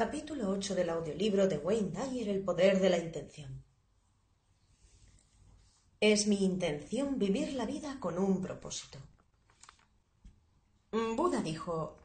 Capítulo 0.00 0.48
8 0.48 0.74
del 0.76 0.88
audiolibro 0.88 1.46
de 1.46 1.58
Wayne 1.58 1.90
Dyer 1.90 2.30
El 2.30 2.42
poder 2.42 2.80
de 2.80 2.88
la 2.88 2.96
intención. 2.96 3.62
Es 6.00 6.26
mi 6.26 6.42
intención 6.42 7.18
vivir 7.18 7.52
la 7.52 7.66
vida 7.66 7.98
con 8.00 8.18
un 8.18 8.40
propósito. 8.40 8.98
Buda 10.90 11.42
dijo, 11.42 11.98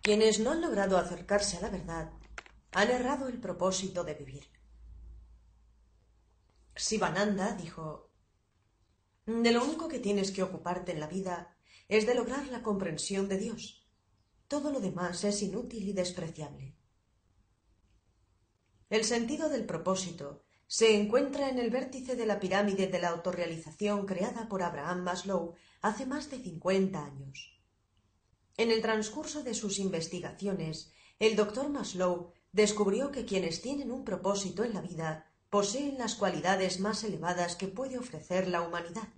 quienes 0.00 0.38
no 0.38 0.52
han 0.52 0.60
logrado 0.60 0.96
acercarse 0.96 1.56
a 1.56 1.62
la 1.62 1.70
verdad 1.70 2.12
han 2.70 2.88
errado 2.88 3.26
el 3.26 3.40
propósito 3.40 4.04
de 4.04 4.14
vivir. 4.14 4.46
Sivananda 6.76 7.56
dijo, 7.56 8.12
de 9.26 9.50
lo 9.50 9.64
único 9.64 9.88
que 9.88 9.98
tienes 9.98 10.30
que 10.30 10.44
ocuparte 10.44 10.92
en 10.92 11.00
la 11.00 11.08
vida 11.08 11.56
es 11.88 12.06
de 12.06 12.14
lograr 12.14 12.46
la 12.46 12.62
comprensión 12.62 13.28
de 13.28 13.38
Dios. 13.38 13.88
Todo 14.46 14.70
lo 14.70 14.78
demás 14.78 15.24
es 15.24 15.42
inútil 15.42 15.88
y 15.88 15.92
despreciable. 15.92 16.77
El 18.90 19.04
sentido 19.04 19.50
del 19.50 19.66
propósito 19.66 20.42
se 20.66 20.98
encuentra 20.98 21.50
en 21.50 21.58
el 21.58 21.68
vértice 21.68 22.16
de 22.16 22.24
la 22.24 22.40
pirámide 22.40 22.86
de 22.86 22.98
la 22.98 23.10
autorrealización 23.10 24.06
creada 24.06 24.48
por 24.48 24.62
Abraham 24.62 25.02
Maslow 25.02 25.54
hace 25.82 26.06
más 26.06 26.30
de 26.30 26.38
cincuenta 26.38 27.04
años. 27.04 27.60
En 28.56 28.70
el 28.70 28.80
transcurso 28.80 29.42
de 29.42 29.52
sus 29.52 29.78
investigaciones, 29.78 30.90
el 31.18 31.36
doctor 31.36 31.68
Maslow 31.68 32.32
descubrió 32.52 33.12
que 33.12 33.26
quienes 33.26 33.60
tienen 33.60 33.92
un 33.92 34.04
propósito 34.04 34.64
en 34.64 34.72
la 34.72 34.80
vida 34.80 35.26
poseen 35.50 35.98
las 35.98 36.14
cualidades 36.14 36.80
más 36.80 37.04
elevadas 37.04 37.56
que 37.56 37.68
puede 37.68 37.98
ofrecer 37.98 38.48
la 38.48 38.62
humanidad. 38.62 39.08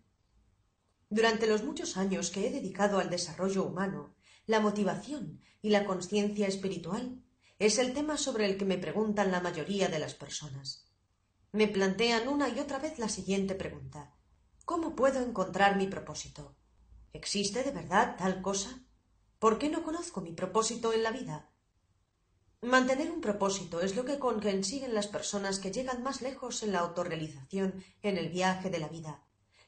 Durante 1.11 1.47
los 1.47 1.62
muchos 1.62 1.97
años 1.97 2.30
que 2.30 2.47
he 2.47 2.50
dedicado 2.50 2.98
al 2.98 3.09
desarrollo 3.09 3.64
humano, 3.64 4.14
la 4.47 4.59
motivación 4.59 5.41
y 5.62 5.70
la 5.70 5.84
conciencia 5.84 6.48
espiritual 6.48 7.22
es 7.61 7.77
el 7.78 7.92
tema 7.92 8.16
sobre 8.16 8.47
el 8.47 8.56
que 8.56 8.64
me 8.64 8.78
preguntan 8.78 9.30
la 9.30 9.42
mayoría 9.42 9.89
de 9.89 9.98
las 9.98 10.14
personas. 10.14 10.89
Me 11.53 11.69
plantean 11.69 12.27
una 12.27 12.48
y 12.48 12.58
otra 12.58 12.78
vez 12.78 12.98
la 12.98 13.11
siguiente 13.11 13.55
pregunta. 13.55 14.14
¿Cómo 14.64 14.97
puedo 14.97 15.20
encontrar 15.20 15.77
mi 15.77 15.86
propósito? 15.86 16.56
¿Existe 17.12 17.62
de 17.62 17.70
verdad 17.70 18.16
tal 18.16 18.41
cosa? 18.41 18.83
¿Por 19.38 19.58
qué 19.58 19.69
no 19.69 19.83
conozco 19.83 20.22
mi 20.22 20.33
propósito 20.33 20.94
en 20.94 21.03
la 21.03 21.11
vida? 21.11 21.50
Mantener 22.62 23.11
un 23.11 23.20
propósito 23.20 23.83
es 23.83 23.94
lo 23.94 24.06
que 24.06 24.19
consiguen 24.19 24.94
las 24.94 25.08
personas 25.08 25.58
que 25.58 25.70
llegan 25.70 26.03
más 26.03 26.22
lejos 26.22 26.62
en 26.62 26.72
la 26.72 26.78
autorrealización 26.78 27.84
en 28.03 28.16
el 28.16 28.31
viaje 28.31 28.70
de 28.70 28.78
la 28.78 28.88
vida, 28.88 29.22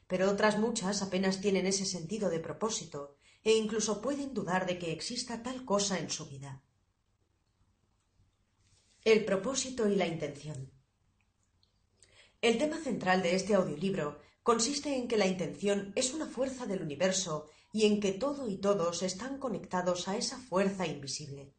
pero 0.07 0.31
otras 0.31 0.57
muchas 0.57 1.03
apenas 1.03 1.41
tienen 1.41 1.67
ese 1.67 1.85
sentido 1.85 2.31
de 2.31 2.39
propósito 2.39 3.17
e 3.43 3.53
incluso 3.53 4.01
pueden 4.01 4.33
dudar 4.33 4.65
de 4.65 4.79
que 4.79 4.91
exista 4.91 5.43
tal 5.43 5.63
cosa 5.63 5.99
en 5.99 6.09
su 6.09 6.25
vida. 6.25 6.63
El 9.05 9.25
propósito 9.25 9.89
y 9.89 9.97
la 9.97 10.07
intención. 10.07 10.71
El 12.41 12.57
tema 12.57 12.77
central 12.77 13.21
de 13.21 13.35
este 13.35 13.53
audiolibro 13.53 14.21
consiste 14.43 14.95
en 14.95 15.09
que 15.09 15.17
la 15.17 15.27
intención 15.27 15.91
es 15.97 16.13
una 16.13 16.25
fuerza 16.25 16.65
del 16.67 16.81
universo 16.81 17.49
y 17.73 17.85
en 17.85 17.99
que 17.99 18.13
todo 18.13 18.47
y 18.47 18.59
todos 18.59 19.03
están 19.03 19.39
conectados 19.39 20.07
a 20.07 20.15
esa 20.15 20.37
fuerza 20.37 20.87
invisible. 20.87 21.53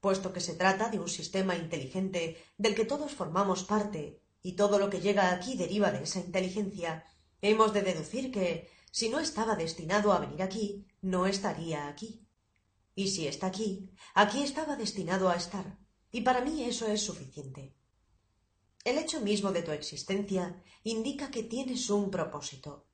Puesto 0.00 0.32
que 0.32 0.40
se 0.40 0.54
trata 0.54 0.88
de 0.88 0.98
un 0.98 1.10
sistema 1.10 1.56
inteligente 1.56 2.42
del 2.56 2.74
que 2.74 2.86
todos 2.86 3.12
formamos 3.12 3.64
parte 3.64 4.22
y 4.40 4.52
todo 4.52 4.78
lo 4.78 4.88
que 4.88 5.02
llega 5.02 5.32
aquí 5.32 5.58
deriva 5.58 5.90
de 5.90 6.04
esa 6.04 6.20
inteligencia, 6.20 7.04
hemos 7.42 7.74
de 7.74 7.82
deducir 7.82 8.32
que, 8.32 8.70
si 8.90 9.10
no 9.10 9.20
estaba 9.20 9.56
destinado 9.56 10.10
a 10.14 10.20
venir 10.20 10.40
aquí, 10.40 10.86
no 11.02 11.26
estaría 11.26 11.86
aquí. 11.86 12.26
Y 12.94 13.08
si 13.08 13.28
está 13.28 13.48
aquí, 13.48 13.90
aquí 14.14 14.42
estaba 14.42 14.76
destinado 14.76 15.28
a 15.28 15.36
estar 15.36 15.85
y 16.16 16.22
para 16.22 16.40
mí 16.40 16.64
eso 16.64 16.86
es 16.86 17.02
suficiente. 17.02 17.74
El 18.84 18.96
hecho 18.96 19.20
mismo 19.20 19.52
de 19.52 19.60
tu 19.60 19.72
existencia 19.72 20.62
indica 20.82 21.30
que 21.30 21.42
tienes 21.42 21.90
un 21.90 22.10
propósito. 22.10 22.86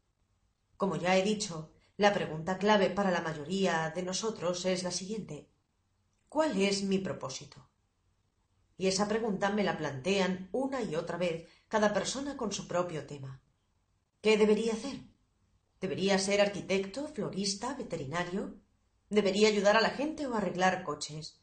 Como 0.76 0.96
ya 0.96 1.16
he 1.16 1.22
dicho, 1.22 1.70
la 1.96 2.12
pregunta 2.12 2.58
clave 2.58 2.90
para 2.90 3.12
la 3.12 3.20
mayoría 3.20 3.92
de 3.94 4.02
nosotros 4.02 4.64
es 4.64 4.82
la 4.82 4.90
siguiente. 4.90 5.48
¿Cuál 6.28 6.60
es 6.60 6.82
mi 6.82 6.98
propósito? 6.98 7.70
Y 8.76 8.88
esa 8.88 9.06
pregunta 9.06 9.50
me 9.50 9.62
la 9.62 9.78
plantean 9.78 10.48
una 10.50 10.82
y 10.82 10.96
otra 10.96 11.16
vez 11.16 11.48
cada 11.68 11.92
persona 11.92 12.36
con 12.36 12.50
su 12.50 12.66
propio 12.66 13.06
tema. 13.06 13.40
¿Qué 14.20 14.36
debería 14.36 14.72
hacer? 14.72 14.98
¿Debería 15.80 16.18
ser 16.18 16.40
arquitecto, 16.40 17.06
florista, 17.06 17.74
veterinario? 17.74 18.60
¿Debería 19.10 19.46
ayudar 19.46 19.76
a 19.76 19.80
la 19.80 19.90
gente 19.90 20.26
o 20.26 20.34
arreglar 20.34 20.82
coches? 20.82 21.41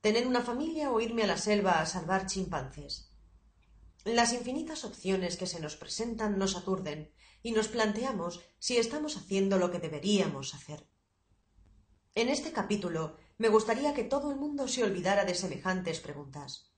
Tener 0.00 0.26
una 0.26 0.42
familia 0.42 0.92
o 0.92 1.00
irme 1.00 1.24
a 1.24 1.26
la 1.26 1.36
selva 1.36 1.80
a 1.80 1.86
salvar 1.86 2.26
chimpancés. 2.26 3.12
Las 4.04 4.32
infinitas 4.32 4.84
opciones 4.84 5.36
que 5.36 5.46
se 5.46 5.60
nos 5.60 5.76
presentan 5.76 6.38
nos 6.38 6.56
aturden 6.56 7.12
y 7.42 7.52
nos 7.52 7.68
planteamos 7.68 8.40
si 8.58 8.76
estamos 8.76 9.16
haciendo 9.16 9.58
lo 9.58 9.70
que 9.70 9.80
deberíamos 9.80 10.54
hacer. 10.54 10.86
En 12.14 12.28
este 12.28 12.52
capítulo 12.52 13.16
me 13.38 13.48
gustaría 13.48 13.94
que 13.94 14.04
todo 14.04 14.30
el 14.30 14.36
mundo 14.36 14.66
se 14.68 14.82
olvidara 14.82 15.24
de 15.24 15.34
semejantes 15.34 16.00
preguntas. 16.00 16.72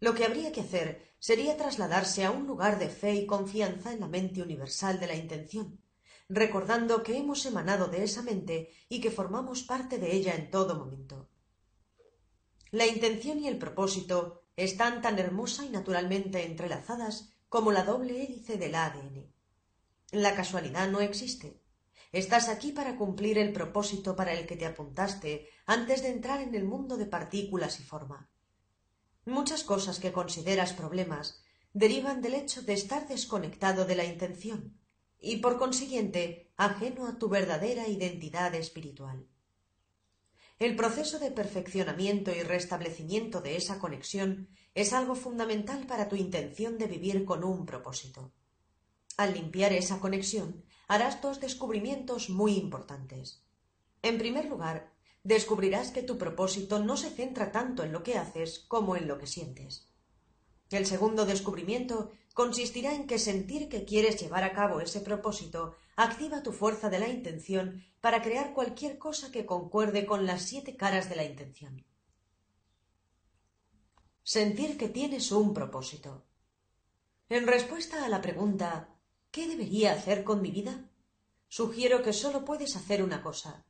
Lo 0.00 0.14
que 0.14 0.24
habría 0.24 0.52
que 0.52 0.60
hacer 0.60 1.12
sería 1.18 1.56
trasladarse 1.56 2.24
a 2.24 2.30
un 2.30 2.46
lugar 2.46 2.78
de 2.78 2.88
fe 2.88 3.14
y 3.14 3.26
confianza 3.26 3.92
en 3.92 4.00
la 4.00 4.08
mente 4.08 4.40
universal 4.40 5.00
de 5.00 5.08
la 5.08 5.16
intención, 5.16 5.82
recordando 6.28 7.02
que 7.02 7.16
hemos 7.16 7.44
emanado 7.46 7.88
de 7.88 8.04
esa 8.04 8.22
mente 8.22 8.70
y 8.88 9.00
que 9.00 9.10
formamos 9.10 9.62
parte 9.62 9.98
de 9.98 10.14
ella 10.14 10.34
en 10.34 10.50
todo 10.50 10.76
momento. 10.76 11.27
La 12.70 12.86
intención 12.86 13.38
y 13.40 13.48
el 13.48 13.58
propósito 13.58 14.42
están 14.56 15.00
tan 15.00 15.18
hermosa 15.18 15.64
y 15.64 15.70
naturalmente 15.70 16.44
entrelazadas 16.44 17.30
como 17.48 17.72
la 17.72 17.84
doble 17.84 18.22
hélice 18.22 18.58
del 18.58 18.74
ADN. 18.74 19.32
La 20.12 20.34
casualidad 20.34 20.88
no 20.88 21.00
existe. 21.00 21.62
Estás 22.12 22.48
aquí 22.48 22.72
para 22.72 22.96
cumplir 22.96 23.38
el 23.38 23.52
propósito 23.52 24.16
para 24.16 24.32
el 24.32 24.46
que 24.46 24.56
te 24.56 24.66
apuntaste 24.66 25.48
antes 25.66 26.02
de 26.02 26.08
entrar 26.08 26.40
en 26.40 26.54
el 26.54 26.64
mundo 26.64 26.96
de 26.96 27.06
partículas 27.06 27.80
y 27.80 27.84
forma. 27.84 28.30
Muchas 29.24 29.62
cosas 29.62 29.98
que 29.98 30.12
consideras 30.12 30.72
problemas 30.72 31.42
derivan 31.72 32.22
del 32.22 32.34
hecho 32.34 32.62
de 32.62 32.72
estar 32.72 33.06
desconectado 33.08 33.84
de 33.84 33.94
la 33.94 34.04
intención 34.04 34.78
y, 35.20 35.36
por 35.36 35.58
consiguiente, 35.58 36.50
ajeno 36.56 37.06
a 37.06 37.18
tu 37.18 37.28
verdadera 37.28 37.88
identidad 37.88 38.54
espiritual. 38.54 39.26
El 40.58 40.74
proceso 40.74 41.20
de 41.20 41.30
perfeccionamiento 41.30 42.32
y 42.32 42.42
restablecimiento 42.42 43.40
de 43.40 43.54
esa 43.54 43.78
conexión 43.78 44.48
es 44.74 44.92
algo 44.92 45.14
fundamental 45.14 45.86
para 45.86 46.08
tu 46.08 46.16
intención 46.16 46.78
de 46.78 46.88
vivir 46.88 47.24
con 47.24 47.44
un 47.44 47.64
propósito. 47.64 48.32
Al 49.16 49.34
limpiar 49.34 49.72
esa 49.72 50.00
conexión, 50.00 50.64
harás 50.88 51.22
dos 51.22 51.40
descubrimientos 51.40 52.28
muy 52.28 52.56
importantes. 52.56 53.44
En 54.02 54.18
primer 54.18 54.46
lugar, 54.46 54.92
descubrirás 55.22 55.92
que 55.92 56.02
tu 56.02 56.18
propósito 56.18 56.80
no 56.80 56.96
se 56.96 57.10
centra 57.10 57.52
tanto 57.52 57.84
en 57.84 57.92
lo 57.92 58.02
que 58.02 58.18
haces 58.18 58.58
como 58.58 58.96
en 58.96 59.06
lo 59.06 59.18
que 59.18 59.28
sientes. 59.28 59.88
El 60.70 60.86
segundo 60.86 61.24
descubrimiento 61.24 62.10
consistirá 62.34 62.94
en 62.94 63.06
que 63.06 63.20
sentir 63.20 63.68
que 63.68 63.84
quieres 63.84 64.20
llevar 64.20 64.42
a 64.42 64.52
cabo 64.52 64.80
ese 64.80 65.00
propósito 65.00 65.76
activa 66.02 66.42
tu 66.42 66.52
fuerza 66.52 66.88
de 66.88 66.98
la 66.98 67.08
intención 67.08 67.84
para 68.00 68.22
crear 68.22 68.54
cualquier 68.54 68.98
cosa 68.98 69.30
que 69.30 69.44
concuerde 69.44 70.06
con 70.06 70.26
las 70.26 70.42
siete 70.42 70.76
caras 70.76 71.08
de 71.08 71.16
la 71.16 71.24
intención. 71.24 71.84
Sentir 74.22 74.78
que 74.78 74.88
tienes 74.88 75.32
un 75.32 75.52
propósito. 75.52 76.24
En 77.28 77.46
respuesta 77.46 78.04
a 78.04 78.08
la 78.08 78.22
pregunta 78.22 78.96
¿qué 79.30 79.46
debería 79.46 79.92
hacer 79.92 80.24
con 80.24 80.40
mi 80.40 80.50
vida? 80.50 80.90
Sugiero 81.48 82.02
que 82.02 82.12
solo 82.12 82.44
puedes 82.44 82.76
hacer 82.76 83.02
una 83.02 83.22
cosa, 83.22 83.66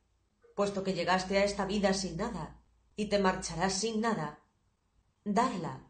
puesto 0.55 0.83
que 0.83 0.93
llegaste 0.93 1.37
a 1.37 1.43
esta 1.43 1.65
vida 1.65 1.93
sin 1.93 2.17
nada 2.17 2.61
y 2.95 3.07
te 3.07 3.19
marcharás 3.19 3.73
sin 3.73 4.01
nada, 4.01 4.43
darla 5.23 5.89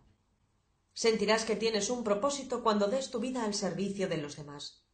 sentirás 0.94 1.46
que 1.46 1.56
tienes 1.56 1.90
un 1.90 2.04
propósito 2.04 2.62
cuando 2.62 2.90
des 2.90 3.10
tu 3.10 3.22
vida 3.22 3.46
al 3.46 3.54
servicio 3.54 4.10
de 4.10 4.18
los 4.18 4.36
demás. 4.36 4.89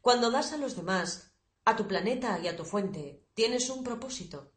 Cuando 0.00 0.30
das 0.30 0.52
a 0.52 0.56
los 0.56 0.76
demás, 0.76 1.32
a 1.64 1.76
tu 1.76 1.86
planeta 1.86 2.38
y 2.42 2.48
a 2.48 2.56
tu 2.56 2.64
fuente, 2.64 3.24
tienes 3.34 3.68
un 3.70 3.84
propósito. 3.84 4.52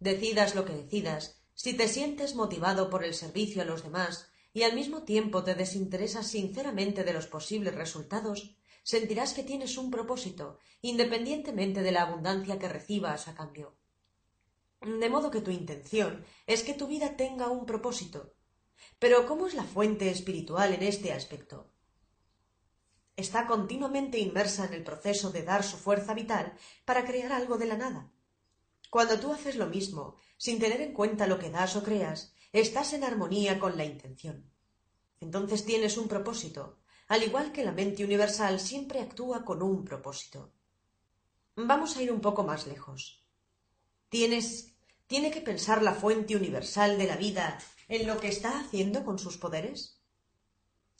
Decidas 0.00 0.54
lo 0.54 0.64
que 0.64 0.74
decidas, 0.74 1.42
si 1.54 1.74
te 1.74 1.88
sientes 1.88 2.34
motivado 2.34 2.90
por 2.90 3.04
el 3.04 3.14
servicio 3.14 3.62
a 3.62 3.64
los 3.64 3.82
demás 3.82 4.28
y 4.52 4.62
al 4.62 4.74
mismo 4.74 5.04
tiempo 5.04 5.44
te 5.44 5.54
desinteresas 5.54 6.26
sinceramente 6.26 7.04
de 7.04 7.12
los 7.12 7.26
posibles 7.26 7.74
resultados, 7.74 8.56
sentirás 8.82 9.32
que 9.32 9.42
tienes 9.42 9.78
un 9.78 9.90
propósito, 9.90 10.58
independientemente 10.82 11.82
de 11.82 11.92
la 11.92 12.02
abundancia 12.02 12.58
que 12.58 12.68
recibas 12.68 13.28
a 13.28 13.34
cambio. 13.34 13.76
De 14.80 15.08
modo 15.08 15.30
que 15.30 15.40
tu 15.40 15.50
intención 15.50 16.24
es 16.46 16.62
que 16.62 16.74
tu 16.74 16.86
vida 16.86 17.16
tenga 17.16 17.48
un 17.48 17.64
propósito, 17.64 18.34
pero 18.98 19.26
¿cómo 19.26 19.46
es 19.46 19.54
la 19.54 19.64
fuente 19.64 20.10
espiritual 20.10 20.74
en 20.74 20.82
este 20.82 21.12
aspecto? 21.12 21.73
Está 23.16 23.46
continuamente 23.46 24.18
inmersa 24.18 24.66
en 24.66 24.74
el 24.74 24.82
proceso 24.82 25.30
de 25.30 25.42
dar 25.42 25.62
su 25.62 25.76
fuerza 25.76 26.14
vital 26.14 26.54
para 26.84 27.04
crear 27.04 27.32
algo 27.32 27.58
de 27.58 27.66
la 27.66 27.76
nada. 27.76 28.10
Cuando 28.90 29.18
tú 29.18 29.32
haces 29.32 29.56
lo 29.56 29.66
mismo, 29.66 30.16
sin 30.36 30.58
tener 30.58 30.80
en 30.80 30.92
cuenta 30.92 31.26
lo 31.26 31.38
que 31.38 31.50
das 31.50 31.76
o 31.76 31.82
creas, 31.82 32.34
estás 32.52 32.92
en 32.92 33.04
armonía 33.04 33.58
con 33.58 33.76
la 33.76 33.84
intención. 33.84 34.50
Entonces 35.20 35.64
tienes 35.64 35.96
un 35.96 36.08
propósito, 36.08 36.78
al 37.08 37.22
igual 37.22 37.52
que 37.52 37.64
la 37.64 37.72
mente 37.72 38.04
universal 38.04 38.60
siempre 38.60 39.00
actúa 39.00 39.44
con 39.44 39.62
un 39.62 39.84
propósito. 39.84 40.52
Vamos 41.56 41.96
a 41.96 42.02
ir 42.02 42.10
un 42.10 42.20
poco 42.20 42.42
más 42.42 42.66
lejos. 42.66 43.24
Tienes, 44.08 44.74
tiene 45.06 45.30
que 45.30 45.40
pensar 45.40 45.82
la 45.82 45.94
fuente 45.94 46.36
universal 46.36 46.98
de 46.98 47.06
la 47.06 47.16
vida 47.16 47.58
en 47.88 48.06
lo 48.06 48.18
que 48.18 48.28
está 48.28 48.58
haciendo 48.58 49.04
con 49.04 49.18
sus 49.18 49.38
poderes. 49.38 49.93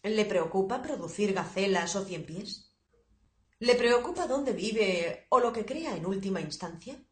¿Le 0.04 0.26
preocupa 0.26 0.82
producir 0.82 1.32
gacelas 1.32 1.96
o 1.96 2.04
cien 2.04 2.26
pies? 2.26 2.70
¿Le 3.58 3.74
preocupa 3.74 4.26
dónde 4.26 4.52
vive 4.52 5.26
o 5.30 5.40
lo 5.40 5.50
que 5.50 5.64
crea 5.64 5.96
en 5.96 6.04
última 6.04 6.42
instancia? 6.42 7.02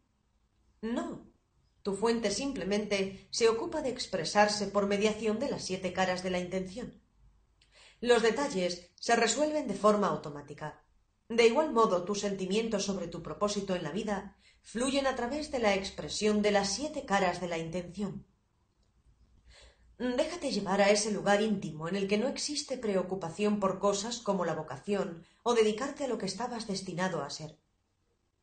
No. 0.82 1.32
Tu 1.82 1.94
fuente 1.94 2.30
simplemente 2.30 3.28
se 3.30 3.48
ocupa 3.48 3.80
de 3.80 3.88
expresarse 3.88 4.66
por 4.66 4.86
mediación 4.86 5.38
de 5.38 5.48
las 5.48 5.64
siete 5.64 5.94
caras 5.94 6.22
de 6.22 6.30
la 6.32 6.38
intención. 6.38 7.02
Los 8.02 8.20
detalles 8.20 8.90
se 8.96 9.16
resuelven 9.16 9.68
de 9.68 9.74
forma 9.74 10.08
automática. 10.08 10.84
De 11.30 11.46
igual 11.46 11.72
modo, 11.72 12.04
tus 12.04 12.20
sentimientos 12.20 12.84
sobre 12.84 13.08
tu 13.08 13.22
propósito 13.22 13.74
en 13.74 13.84
la 13.84 13.90
vida 13.90 14.36
fluyen 14.60 15.06
a 15.06 15.16
través 15.16 15.50
de 15.50 15.60
la 15.60 15.74
expresión 15.74 16.42
de 16.42 16.50
las 16.50 16.74
siete 16.74 17.06
caras 17.06 17.40
de 17.40 17.48
la 17.48 17.56
intención. 17.56 18.26
Déjate 20.02 20.50
llevar 20.50 20.80
a 20.80 20.90
ese 20.90 21.12
lugar 21.12 21.42
íntimo 21.42 21.86
en 21.86 21.94
el 21.94 22.08
que 22.08 22.18
no 22.18 22.26
existe 22.26 22.76
preocupación 22.76 23.60
por 23.60 23.78
cosas 23.78 24.18
como 24.18 24.44
la 24.44 24.56
vocación 24.56 25.24
o 25.44 25.54
dedicarte 25.54 26.02
a 26.02 26.08
lo 26.08 26.18
que 26.18 26.26
estabas 26.26 26.66
destinado 26.66 27.22
a 27.22 27.30
ser. 27.30 27.56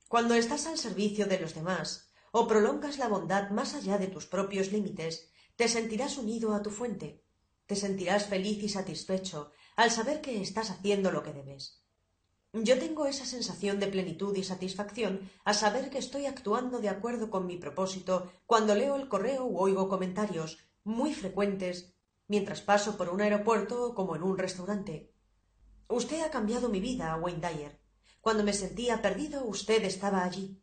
Cuando 0.08 0.36
estás 0.36 0.68
al 0.68 0.78
servicio 0.78 1.26
de 1.26 1.38
los 1.38 1.54
demás 1.56 2.08
o 2.32 2.48
prolongas 2.48 2.98
la 2.98 3.10
bondad 3.10 3.50
más 3.50 3.74
allá 3.74 3.98
de 3.98 4.08
tus 4.08 4.26
propios 4.26 4.72
límites, 4.72 5.32
te 5.58 5.68
sentirás 5.68 6.18
unido 6.18 6.54
a 6.54 6.62
tu 6.62 6.70
fuente, 6.70 7.26
te 7.66 7.76
sentirás 7.76 8.28
feliz 8.28 8.64
y 8.64 8.70
satisfecho 8.70 9.52
al 9.76 9.92
saber 9.92 10.22
que 10.22 10.42
estás 10.42 10.70
haciendo 10.70 11.12
lo 11.12 11.24
que 11.24 11.34
debes. 11.34 11.84
Yo 12.54 12.80
tengo 12.80 13.06
esa 13.06 13.26
sensación 13.26 13.82
de 13.82 13.88
plenitud 13.88 14.34
y 14.38 14.46
satisfacción 14.46 15.30
a 15.44 15.54
saber 15.54 15.90
que 15.90 15.98
estoy 15.98 16.26
actuando 16.26 16.80
de 16.80 16.88
acuerdo 16.88 17.30
con 17.30 17.46
mi 17.46 17.58
propósito 17.58 18.32
cuando 18.46 18.76
leo 18.76 18.96
el 18.96 19.10
correo 19.10 19.44
u 19.44 19.60
oigo 19.60 19.90
comentarios 19.90 20.69
muy 20.90 21.14
frecuentes 21.14 21.96
mientras 22.28 22.62
paso 22.62 22.98
por 22.98 23.10
un 23.10 23.22
aeropuerto 23.22 23.94
como 23.94 24.16
en 24.16 24.24
un 24.24 24.38
restaurante. 24.38 25.14
Usted 25.88 26.22
ha 26.22 26.32
cambiado 26.32 26.70
mi 26.70 26.80
vida, 26.80 27.16
Wayne 27.16 27.48
Dyer. 27.48 27.80
Cuando 28.22 28.44
me 28.44 28.54
sentía 28.54 29.02
perdido, 29.02 29.46
usted 29.46 29.84
estaba 29.84 30.24
allí. 30.24 30.62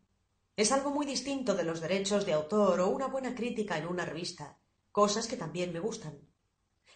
Es 0.56 0.72
algo 0.72 0.90
muy 0.90 1.06
distinto 1.06 1.54
de 1.54 1.64
los 1.64 1.80
derechos 1.80 2.26
de 2.26 2.32
autor 2.32 2.80
o 2.80 2.88
una 2.88 3.06
buena 3.06 3.34
crítica 3.34 3.78
en 3.78 3.86
una 3.86 4.04
revista, 4.04 4.58
cosas 4.92 5.26
que 5.26 5.36
también 5.36 5.72
me 5.72 5.80
gustan. 5.80 6.20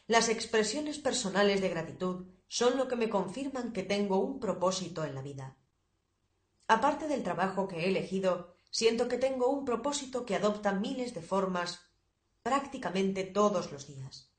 Las 0.06 0.29
expresiones 0.29 0.99
personales 0.99 1.61
de 1.61 1.69
gratitud 1.69 2.27
son 2.49 2.77
lo 2.77 2.88
que 2.88 2.97
me 2.97 3.09
confirman 3.09 3.73
que 3.73 3.82
tengo 3.82 4.19
un 4.19 4.41
propósito 4.41 5.05
en 5.05 5.15
la 5.15 5.23
vida. 5.23 5.56
Aparte 6.67 7.06
del 7.06 7.23
trabajo 7.23 7.69
que 7.69 7.81
he 7.81 7.88
elegido, 7.88 8.55
siento 8.71 9.09
que 9.09 9.19
tengo 9.19 9.49
un 9.50 9.65
propósito 9.65 10.25
que 10.25 10.37
adopta 10.37 10.73
miles 10.73 11.15
de 11.15 11.23
formas 11.23 11.89
prácticamente 12.42 13.25
todos 13.25 13.70
los 13.70 13.87
días. 13.87 14.32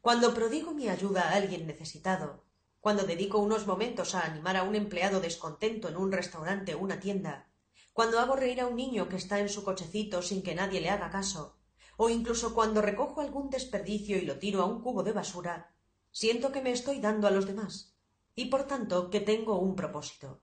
Cuando 0.00 0.34
prodigo 0.34 0.72
mi 0.72 0.88
ayuda 0.88 1.22
a 1.22 1.34
alguien 1.34 1.66
necesitado, 1.66 2.44
cuando 2.80 3.04
dedico 3.04 3.38
unos 3.38 3.66
momentos 3.66 4.14
a 4.14 4.22
animar 4.22 4.56
a 4.56 4.64
un 4.64 4.74
empleado 4.74 5.20
descontento 5.20 5.88
en 5.88 5.96
un 5.96 6.10
restaurante 6.10 6.74
o 6.74 6.78
una 6.78 7.00
tienda, 7.00 7.48
cuando 7.92 8.18
hago 8.18 8.34
reír 8.34 8.60
a 8.60 8.66
un 8.66 8.76
niño 8.76 9.08
que 9.08 9.16
está 9.16 9.38
en 9.38 9.48
su 9.48 9.62
cochecito 9.62 10.22
sin 10.22 10.42
que 10.42 10.54
nadie 10.54 10.80
le 10.80 10.90
haga 10.90 11.10
caso, 11.10 11.58
o 11.96 12.08
incluso 12.08 12.54
cuando 12.54 12.82
recojo 12.82 13.20
algún 13.20 13.50
desperdicio 13.50 14.16
y 14.16 14.22
lo 14.22 14.38
tiro 14.38 14.62
a 14.62 14.66
un 14.66 14.80
cubo 14.80 15.02
de 15.02 15.12
basura, 15.12 15.74
siento 16.10 16.50
que 16.50 16.62
me 16.62 16.72
estoy 16.72 17.00
dando 17.00 17.28
a 17.28 17.30
los 17.30 17.46
demás, 17.46 17.94
y 18.34 18.46
por 18.46 18.66
tanto 18.66 19.10
que 19.10 19.20
tengo 19.20 19.58
un 19.58 19.76
propósito. 19.76 20.40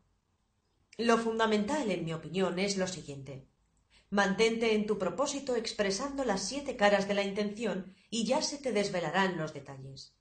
Lo 0.98 1.18
fundamental, 1.18 1.90
en 1.90 2.06
mi 2.06 2.14
opinión, 2.14 2.60
es 2.60 2.78
lo 2.78 2.88
siguiente. 2.88 3.49
Mantente 4.12 4.74
en 4.74 4.88
tu 4.88 4.98
propósito 4.98 5.56
expresando 5.56 6.24
las 6.24 6.42
siete 6.42 6.76
caras 6.76 7.08
de 7.08 7.14
la 7.14 7.24
intención 7.24 7.96
y 8.10 8.26
ya 8.26 8.42
se 8.42 8.58
te 8.58 8.72
desvelarán 8.72 9.38
los 9.38 9.54
detalles. 9.54 10.16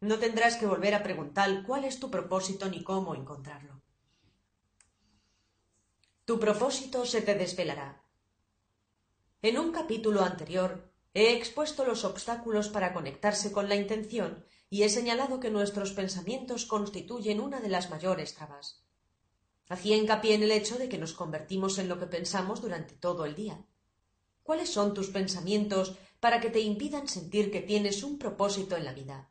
No 0.00 0.18
tendrás 0.18 0.56
que 0.56 0.66
volver 0.66 0.94
a 0.94 1.02
preguntar 1.02 1.64
cuál 1.66 1.84
es 1.84 1.98
tu 1.98 2.10
propósito 2.10 2.68
ni 2.68 2.84
cómo 2.84 3.14
encontrarlo. 3.14 3.82
Tu 6.24 6.38
propósito 6.38 7.04
se 7.04 7.20
te 7.20 7.34
desvelará. 7.34 8.04
En 9.42 9.58
un 9.58 9.72
capítulo 9.72 10.22
anterior 10.22 10.92
he 11.14 11.34
expuesto 11.34 11.84
los 11.84 12.04
obstáculos 12.04 12.68
para 12.68 12.92
conectarse 12.92 13.50
con 13.50 13.68
la 13.68 13.74
intención 13.74 14.46
y 14.70 14.84
he 14.84 14.88
señalado 14.88 15.40
que 15.40 15.50
nuestros 15.50 15.92
pensamientos 15.92 16.64
constituyen 16.64 17.40
una 17.40 17.60
de 17.60 17.68
las 17.68 17.90
mayores 17.90 18.34
trabas. 18.34 18.82
Hacía 19.72 19.96
hincapié 19.96 20.34
en 20.34 20.42
el 20.42 20.52
hecho 20.52 20.76
de 20.76 20.90
que 20.90 20.98
nos 20.98 21.14
convertimos 21.14 21.78
en 21.78 21.88
lo 21.88 21.98
que 21.98 22.04
pensamos 22.04 22.60
durante 22.60 22.94
todo 22.94 23.24
el 23.24 23.34
día. 23.34 23.64
¿Cuáles 24.42 24.68
son 24.68 24.92
tus 24.92 25.08
pensamientos 25.08 25.96
para 26.20 26.42
que 26.42 26.50
te 26.50 26.60
impidan 26.60 27.08
sentir 27.08 27.50
que 27.50 27.62
tienes 27.62 28.02
un 28.02 28.18
propósito 28.18 28.76
en 28.76 28.84
la 28.84 28.92
vida? 28.92 29.30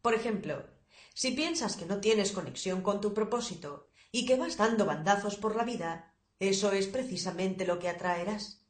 Por 0.00 0.14
ejemplo, 0.14 0.64
si 1.12 1.32
piensas 1.32 1.76
que 1.76 1.84
no 1.84 2.00
tienes 2.00 2.32
conexión 2.32 2.80
con 2.80 3.02
tu 3.02 3.12
propósito 3.12 3.90
y 4.10 4.24
que 4.24 4.36
vas 4.36 4.56
dando 4.56 4.86
bandazos 4.86 5.36
por 5.36 5.54
la 5.54 5.64
vida, 5.64 6.14
eso 6.38 6.72
es 6.72 6.86
precisamente 6.86 7.66
lo 7.66 7.78
que 7.78 7.90
atraerás. 7.90 8.64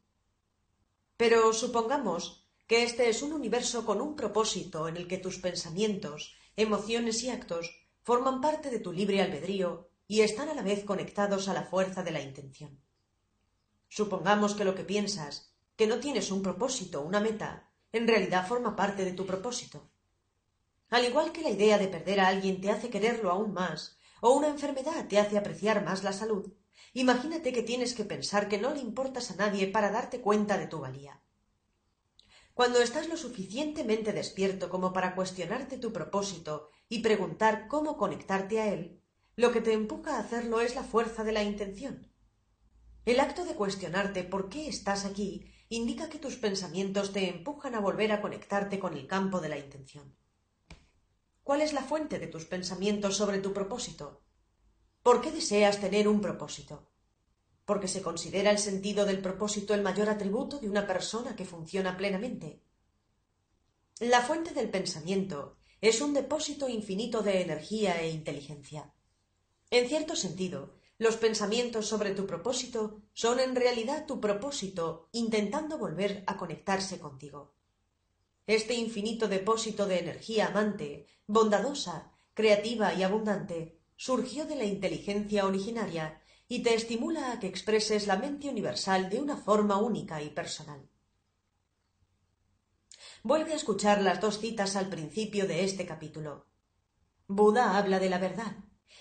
Pero 1.17 1.53
supongamos 1.53 2.45
que 2.67 2.83
este 2.83 3.09
es 3.09 3.23
un 3.23 3.35
universo 3.35 3.87
con 3.87 4.01
un 4.01 4.17
propósito 4.17 4.89
en 4.89 4.97
el 4.97 5.07
que 5.07 5.19
tus 5.19 5.39
pensamientos, 5.39 6.35
emociones 6.57 7.23
y 7.23 7.31
actos 7.31 7.71
forman 8.03 8.41
parte 8.41 8.69
de 8.69 8.81
tu 8.81 8.93
libre 8.93 9.23
albedrío 9.23 9.90
y 10.11 10.23
están 10.23 10.49
a 10.49 10.55
la 10.55 10.63
vez 10.63 10.83
conectados 10.83 11.47
a 11.47 11.55
la 11.55 11.63
fuerza 11.63 12.03
de 12.03 12.11
la 12.11 12.21
intención. 12.21 12.83
Supongamos 13.89 14.55
que 14.55 14.65
lo 14.65 14.75
que 14.75 14.83
piensas, 14.83 15.55
que 15.77 15.87
no 15.87 16.01
tienes 16.01 16.33
un 16.33 16.43
propósito, 16.43 17.03
una 17.03 17.21
meta, 17.21 17.71
en 17.93 18.09
realidad 18.09 18.49
forma 18.49 18.75
parte 18.75 19.05
de 19.05 19.13
tu 19.13 19.25
propósito. 19.25 19.89
Al 20.89 21.05
igual 21.05 21.31
que 21.31 21.43
la 21.43 21.51
idea 21.51 21.79
de 21.79 21.87
perder 21.87 22.19
a 22.19 22.27
alguien 22.27 22.61
te 22.61 22.73
hace 22.73 22.91
quererlo 22.91 23.31
aún 23.31 23.53
más, 23.53 23.99
o 24.21 24.33
una 24.33 24.49
enfermedad 24.49 25.07
te 25.07 25.21
hace 25.21 25.39
apreciar 25.39 25.85
más 25.85 26.03
la 26.03 26.13
salud, 26.13 26.55
imagínate 26.93 27.53
que 27.53 27.63
tienes 27.63 27.95
que 27.95 28.05
pensar 28.05 28.49
que 28.49 28.59
no 28.59 28.75
le 28.75 28.81
importas 28.81 29.31
a 29.31 29.37
nadie 29.37 29.69
para 29.69 29.93
darte 29.93 30.21
cuenta 30.21 30.59
de 30.59 30.67
tu 30.67 30.81
valía. 30.81 31.23
Cuando 32.53 32.81
estás 32.81 33.09
lo 33.09 33.17
suficientemente 33.17 34.13
despierto 34.13 34.71
como 34.71 34.93
para 34.93 35.15
cuestionarte 35.15 35.79
tu 35.79 35.93
propósito 35.93 36.71
y 36.89 36.99
preguntar 36.99 37.69
cómo 37.69 37.97
conectarte 37.97 38.61
a 38.61 38.73
él, 38.73 39.00
lo 39.37 39.53
que 39.53 39.61
te 39.61 39.73
empuja 39.73 40.17
a 40.17 40.21
hacerlo 40.21 40.61
es 40.61 40.75
la 40.75 40.85
fuerza 40.85 41.25
de 41.25 41.33
la 41.33 41.43
intención. 41.43 42.11
El 43.05 43.21
acto 43.21 43.45
de 43.45 43.55
cuestionarte 43.55 44.25
por 44.25 44.49
qué 44.49 44.69
estás 44.69 45.05
aquí 45.05 45.51
indica 45.69 46.09
que 46.09 46.19
tus 46.19 46.37
pensamientos 46.37 47.13
te 47.13 47.29
empujan 47.29 47.75
a 47.75 47.81
volver 47.81 48.13
a 48.13 48.21
conectarte 48.21 48.79
con 48.79 48.95
el 48.95 49.07
campo 49.07 49.41
de 49.41 49.49
la 49.49 49.59
intención. 49.59 50.17
¿Cuál 51.43 51.63
es 51.63 51.73
la 51.73 51.83
fuente 51.83 52.19
de 52.19 52.27
tus 52.27 52.45
pensamientos 52.45 53.17
sobre 53.17 53.39
tu 53.39 53.53
propósito? 53.53 54.23
¿Por 55.03 55.21
qué 55.21 55.31
deseas 55.31 55.81
tener 55.81 56.07
un 56.09 56.21
propósito? 56.21 56.91
Porque 57.65 57.89
se 57.89 58.03
considera 58.03 58.51
el 58.51 58.59
sentido 58.59 59.07
del 59.07 59.23
propósito 59.23 59.75
el 59.75 59.83
mayor 59.83 60.11
atributo 60.11 60.59
de 60.59 60.69
una 60.69 60.87
persona 60.87 61.35
que 61.35 61.47
funciona 61.47 61.97
plenamente. 61.97 62.63
La 64.01 64.21
fuente 64.23 64.53
del 64.53 64.69
pensamiento 64.71 65.57
es 65.81 66.01
un 66.01 66.13
depósito 66.13 66.69
infinito 66.69 67.23
de 67.23 67.41
energía 67.41 68.01
e 68.03 68.11
inteligencia. 68.11 68.93
En 69.71 69.89
cierto 69.89 70.17
sentido, 70.17 70.75
los 70.99 71.17
pensamientos 71.17 71.87
sobre 71.87 72.11
tu 72.11 72.27
propósito 72.27 73.03
son 73.15 73.41
en 73.41 73.55
realidad 73.55 74.07
tu 74.07 74.21
propósito 74.21 75.09
intentando 75.13 75.79
volver 75.79 76.25
a 76.27 76.37
conectarse 76.37 76.99
contigo. 76.99 77.55
Este 78.47 78.75
infinito 78.75 79.29
depósito 79.29 79.87
de 79.87 80.01
energía 80.01 80.49
amante, 80.49 81.07
bondadosa, 81.27 82.11
creativa 82.35 82.93
y 82.95 83.05
abundante 83.05 83.79
surgió 83.97 84.45
de 84.45 84.57
la 84.57 84.65
inteligencia 84.65 85.47
originaria 85.47 86.21
y 86.49 86.63
te 86.65 86.75
estimula 86.75 87.31
a 87.31 87.39
que 87.39 87.47
expreses 87.47 88.09
la 88.09 88.17
mente 88.17 88.49
universal 88.49 89.09
de 89.09 89.21
una 89.21 89.37
forma 89.37 89.77
única 89.77 90.21
y 90.21 90.31
personal. 90.31 90.89
Vuelve 93.23 93.53
a 93.53 93.57
escuchar 93.57 94.03
las 94.03 94.21
dos 94.21 94.41
citas 94.41 94.75
al 94.75 94.89
principio 94.89 95.47
de 95.47 95.63
este 95.63 95.87
capítulo. 95.87 96.47
Buda 97.29 97.79
habla 97.79 98.01
de 98.01 98.11
la 98.11 98.19
verdad, 98.19 98.57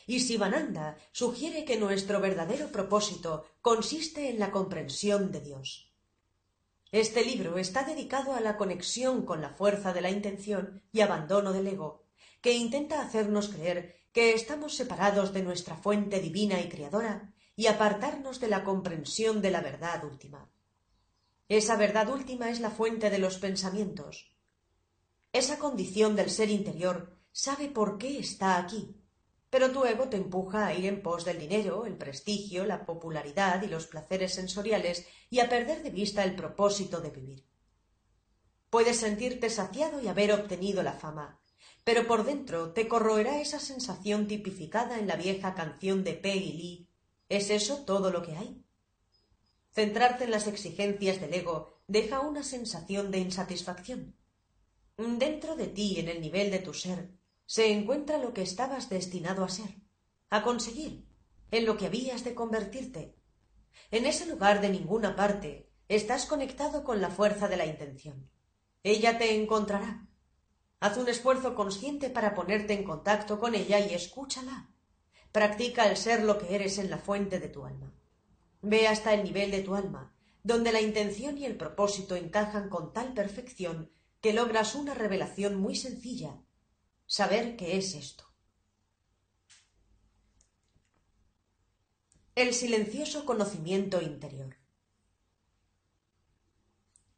y 0.08 0.20
Sivananda 0.20 0.98
sugiere 1.12 1.66
que 1.66 1.78
nuestro 1.78 2.20
verdadero 2.20 2.72
propósito 2.72 3.46
consiste 3.62 4.30
en 4.30 4.40
la 4.40 4.52
comprensión 4.52 5.32
de 5.32 5.42
Dios. 5.42 5.94
Este 6.92 7.24
libro 7.24 7.58
está 7.60 7.84
dedicado 7.84 8.34
a 8.34 8.42
la 8.42 8.58
conexión 8.58 9.26
con 9.26 9.42
la 9.42 9.52
fuerza 9.52 9.94
de 9.94 10.02
la 10.02 10.10
intención 10.10 10.82
y 10.92 11.02
abandono 11.02 11.54
del 11.54 11.68
ego, 11.68 12.06
que 12.42 12.54
intenta 12.54 13.02
hacernos 13.02 13.50
creer 13.50 13.96
que 14.12 14.34
estamos 14.34 14.76
separados 14.76 15.34
de 15.34 15.44
nuestra 15.44 15.76
fuente 15.76 16.20
divina 16.20 16.60
y 16.60 16.70
creadora 16.70 17.34
y 17.56 17.68
apartarnos 17.68 18.40
de 18.40 18.48
la 18.48 18.64
comprensión 18.64 19.42
de 19.42 19.52
la 19.52 19.62
verdad 19.62 20.04
última. 20.04 20.50
Esa 21.48 21.76
verdad 21.76 22.10
última 22.10 22.50
es 22.50 22.60
la 22.60 22.72
fuente 22.72 23.10
de 23.10 23.20
los 23.20 23.38
pensamientos. 23.38 24.32
Esa 25.32 25.60
condición 25.60 26.16
del 26.16 26.30
ser 26.30 26.50
interior 26.50 27.18
sabe 27.32 27.68
por 27.70 27.98
qué 27.98 28.18
está 28.18 28.58
aquí, 28.58 28.96
pero 29.50 29.72
tu 29.72 29.86
ego 29.86 30.10
te 30.10 30.18
empuja 30.18 30.68
a 30.68 30.74
ir 30.74 30.86
en 30.86 31.02
pos 31.02 31.26
del 31.26 31.40
dinero, 31.40 31.86
el 31.86 31.98
prestigio, 31.98 32.66
la 32.66 32.86
popularidad 32.86 33.62
y 33.64 33.68
los 33.68 33.88
placeres 33.88 34.34
sensoriales 34.34 35.08
y 35.30 35.40
a 35.40 35.50
perder 35.50 35.84
de 35.84 35.90
vista 35.90 36.24
el 36.24 36.36
propósito 36.36 37.02
de 37.02 37.10
vivir. 37.10 37.46
Puedes 38.70 38.98
sentirte 38.98 39.50
saciado 39.50 40.02
y 40.02 40.08
haber 40.08 40.32
obtenido 40.32 40.84
la 40.84 40.94
fama, 40.94 41.40
pero 41.84 42.06
por 42.06 42.24
dentro 42.24 42.72
te 42.74 42.88
corroerá 42.88 43.42
esa 43.42 43.60
sensación 43.60 44.28
tipificada 44.28 45.00
en 45.00 45.08
la 45.08 45.16
vieja 45.16 45.56
canción 45.56 46.04
de 46.04 46.14
Peggy 46.14 46.54
Lee 46.54 46.90
¿Es 47.30 47.52
eso 47.52 47.86
todo 47.86 48.10
lo 48.10 48.24
que 48.24 48.36
hay? 48.36 48.66
Centrarte 49.72 50.24
en 50.24 50.32
las 50.32 50.48
exigencias 50.48 51.22
del 51.22 51.36
ego 51.36 51.80
deja 51.88 52.22
una 52.22 52.42
sensación 52.42 53.12
de 53.12 53.20
insatisfacción. 53.20 54.16
Dentro 54.98 55.56
de 55.56 55.68
ti, 55.68 56.00
en 56.00 56.10
el 56.10 56.22
nivel 56.22 56.50
de 56.50 56.58
tu 56.58 56.74
ser, 56.74 57.12
se 57.50 57.72
encuentra 57.72 58.20
lo 58.20 58.32
que 58.32 58.44
estabas 58.44 58.90
destinado 58.90 59.44
a 59.44 59.50
ser, 59.50 59.82
a 60.30 60.44
conseguir, 60.44 61.08
en 61.50 61.66
lo 61.66 61.78
que 61.78 61.88
habías 61.88 62.24
de 62.24 62.36
convertirte. 62.36 63.16
En 63.90 64.06
ese 64.06 64.28
lugar 64.28 64.62
de 64.62 64.70
ninguna 64.70 65.16
parte 65.16 65.68
estás 65.88 66.28
conectado 66.28 66.84
con 66.84 67.02
la 67.02 67.10
fuerza 67.10 67.48
de 67.48 67.58
la 67.58 67.66
intención. 67.66 68.30
Ella 68.84 69.18
te 69.18 69.36
encontrará. 69.36 70.08
Haz 70.80 70.98
un 70.98 71.10
esfuerzo 71.10 71.56
consciente 71.56 72.12
para 72.12 72.36
ponerte 72.36 72.74
en 72.74 72.84
contacto 72.84 73.40
con 73.40 73.56
ella 73.56 73.80
y 73.80 73.96
escúchala. 73.96 74.70
Practica 75.32 75.90
el 75.90 75.98
ser 75.98 76.24
lo 76.24 76.38
que 76.38 76.54
eres 76.54 76.78
en 76.78 76.92
la 76.92 77.00
fuente 77.00 77.40
de 77.40 77.50
tu 77.50 77.66
alma. 77.66 77.96
Ve 78.62 78.88
hasta 78.88 79.16
el 79.16 79.24
nivel 79.24 79.50
de 79.50 79.64
tu 79.64 79.74
alma, 79.74 80.14
donde 80.44 80.72
la 80.72 80.82
intención 80.82 81.36
y 81.40 81.46
el 81.46 81.58
propósito 81.58 82.16
encajan 82.16 82.70
con 82.70 82.94
tal 82.94 83.16
perfección 83.16 83.92
que 84.22 84.34
logras 84.34 84.76
una 84.76 84.94
revelación 84.94 85.56
muy 85.56 85.76
sencilla, 85.76 86.44
saber 87.10 87.58
qué 87.58 87.76
es 87.76 87.96
esto. 87.96 88.24
El 92.36 92.54
silencioso 92.54 93.26
conocimiento 93.26 94.00
interior. 94.00 94.56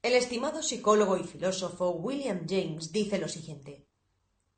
El 0.02 0.14
estimado 0.14 0.64
psicólogo 0.64 1.18
y 1.18 1.26
filósofo 1.26 1.90
William 1.90 2.48
James 2.48 2.94
dice 2.94 3.20
lo 3.20 3.28
siguiente 3.28 3.86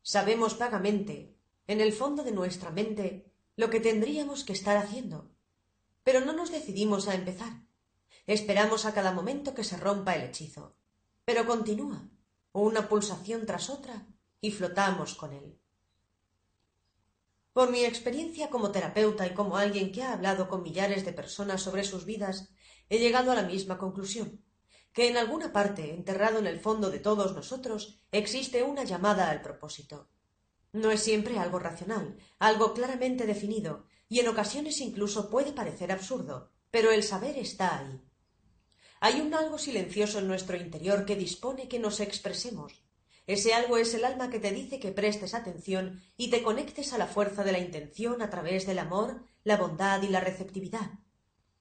Sabemos 0.04 0.60
vagamente, 0.60 1.36
en 1.66 1.82
el 1.82 1.94
fondo 1.94 2.24
de 2.24 2.32
nuestra 2.32 2.70
mente, 2.70 3.34
lo 3.56 3.72
que 3.72 3.80
tendríamos 3.80 4.44
que 4.44 4.54
estar 4.54 4.78
haciendo, 4.78 5.32
pero 6.04 6.22
no 6.22 6.34
nos 6.34 6.52
decidimos 6.52 7.08
a 7.08 7.16
empezar. 7.16 7.54
Esperamos 8.28 8.86
a 8.86 8.94
cada 8.94 9.12
momento 9.12 9.56
que 9.56 9.64
se 9.64 9.78
rompa 9.78 10.16
el 10.16 10.30
hechizo, 10.30 10.76
pero 11.26 11.48
continúa, 11.48 12.08
una 12.52 12.88
pulsación 12.88 13.48
tras 13.48 13.72
otra, 13.72 14.13
y 14.44 14.52
flotamos 14.52 15.16
con 15.16 15.32
él. 15.32 15.58
Por 17.54 17.72
mi 17.72 17.86
experiencia 17.86 18.50
como 18.50 18.72
terapeuta 18.72 19.26
y 19.26 19.34
como 19.34 19.56
alguien 19.56 19.94
que 19.94 20.04
ha 20.04 20.12
hablado 20.12 20.50
con 20.50 20.64
millares 20.64 21.06
de 21.06 21.14
personas 21.14 21.62
sobre 21.62 21.86
sus 21.86 22.04
vidas, 22.04 22.50
he 22.90 23.00
llegado 23.00 23.32
a 23.32 23.36
la 23.36 23.44
misma 23.44 23.78
conclusión, 23.78 24.44
que 24.92 25.08
en 25.08 25.16
alguna 25.16 25.54
parte, 25.54 25.94
enterrado 25.94 26.40
en 26.40 26.48
el 26.48 26.60
fondo 26.60 26.92
de 26.92 27.00
todos 27.00 27.34
nosotros, 27.34 28.02
existe 28.12 28.64
una 28.64 28.84
llamada 28.84 29.30
al 29.30 29.42
propósito. 29.42 30.10
No 30.74 30.92
es 30.92 31.02
siempre 31.02 31.40
algo 31.40 31.60
racional, 31.60 32.18
algo 32.38 32.74
claramente 32.74 33.26
definido, 33.26 33.86
y 34.10 34.20
en 34.20 34.28
ocasiones 34.28 34.82
incluso 34.82 35.30
puede 35.30 35.54
parecer 35.54 35.94
absurdo, 35.94 36.52
pero 36.70 36.92
el 36.92 37.04
saber 37.04 37.38
está 37.38 37.80
ahí. 37.80 38.02
Hay 39.00 39.22
un 39.22 39.34
algo 39.34 39.58
silencioso 39.58 40.20
en 40.20 40.28
nuestro 40.28 40.58
interior 40.58 41.06
que 41.06 41.16
dispone 41.16 41.70
que 41.70 41.80
nos 41.80 42.02
expresemos. 42.02 42.84
Ese 43.26 43.54
algo 43.54 43.78
es 43.78 43.94
el 43.94 44.04
alma 44.04 44.30
que 44.30 44.40
te 44.40 44.52
dice 44.52 44.80
que 44.80 44.92
prestes 44.92 45.34
atención 45.34 46.02
y 46.18 46.30
te 46.30 46.44
conectes 46.44 46.92
a 46.92 46.98
la 46.98 47.08
fuerza 47.08 47.44
de 47.44 47.54
la 47.54 47.60
intención 47.60 48.22
a 48.22 48.30
través 48.30 48.66
del 48.66 48.80
amor, 48.80 49.24
la 49.44 49.58
bondad 49.58 50.02
y 50.02 50.10
la 50.10 50.20
receptividad. 50.20 50.92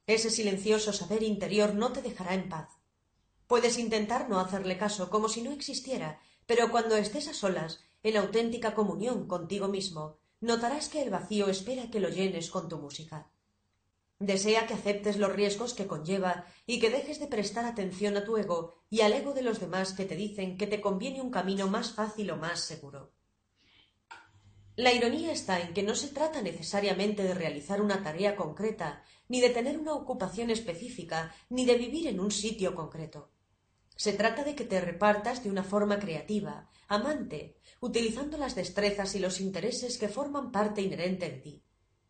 Ese 0.07 0.31
silencioso 0.31 0.93
saber 0.93 1.23
interior 1.23 1.75
no 1.75 1.93
te 1.93 2.03
dejará 2.03 2.35
en 2.35 2.49
paz. 2.49 2.69
Puedes 3.47 3.79
intentar 3.79 4.29
no 4.29 4.41
hacerle 4.41 4.77
caso 4.77 5.09
como 5.11 5.29
si 5.29 5.43
no 5.43 5.53
existiera, 5.53 6.21
pero 6.47 6.71
cuando 6.71 6.97
estés 6.97 7.29
a 7.29 7.35
solas 7.35 7.81
en 8.03 8.17
auténtica 8.17 8.75
comunión 8.75 9.29
contigo 9.29 9.69
mismo, 9.69 10.19
notarás 10.41 10.89
que 10.89 11.03
el 11.03 11.11
vacío 11.11 11.49
espera 11.49 11.91
que 11.91 12.01
lo 12.01 12.09
llenes 12.09 12.51
con 12.51 12.69
tu 12.69 12.79
música. 12.79 13.31
Desea 14.23 14.69
que 14.69 14.75
aceptes 14.75 15.17
los 15.17 15.33
riesgos 15.33 15.75
que 15.75 15.89
conlleva 15.89 16.47
y 16.65 16.79
que 16.79 16.91
dejes 16.91 17.19
de 17.19 17.27
prestar 17.27 17.65
atención 17.65 18.17
a 18.17 18.23
tu 18.23 18.37
ego 18.37 18.73
y 18.89 19.01
al 19.01 19.15
ego 19.15 19.35
de 19.35 19.43
los 19.43 19.59
demás 19.59 19.95
que 19.95 20.05
te 20.05 20.15
dicen 20.15 20.57
que 20.57 20.69
te 20.69 20.81
conviene 20.81 21.21
un 21.21 21.33
camino 21.33 21.67
más 21.67 21.91
fácil 21.93 22.31
o 22.31 22.37
más 22.37 22.61
seguro. 22.61 23.13
La 24.77 24.93
ironía 24.93 25.33
está 25.33 25.61
en 25.61 25.75
que 25.75 25.83
no 25.83 25.97
se 25.97 26.07
trata 26.11 26.41
necesariamente 26.41 27.25
de 27.25 27.35
realizar 27.35 27.83
una 27.83 28.05
tarea 28.05 28.37
concreta, 28.37 29.03
ni 29.27 29.41
de 29.41 29.51
tener 29.51 29.77
una 29.77 29.95
ocupación 29.95 30.51
específica, 30.51 31.35
ni 31.51 31.65
de 31.65 31.75
vivir 31.75 32.07
en 32.07 32.21
un 32.21 32.31
sitio 32.31 32.77
concreto. 32.77 33.33
Se 33.97 34.13
trata 34.13 34.45
de 34.45 34.55
que 34.55 34.65
te 34.65 34.81
repartas 34.81 35.43
de 35.43 35.51
una 35.51 35.65
forma 35.65 35.99
creativa, 35.99 36.71
amante, 36.87 37.57
utilizando 37.81 38.39
las 38.39 38.55
destrezas 38.55 39.17
y 39.17 39.19
los 39.19 39.41
intereses 39.41 39.99
que 39.99 40.07
forman 40.07 40.53
parte 40.53 40.81
inherente 40.81 41.29
de 41.29 41.39
ti. 41.39 41.65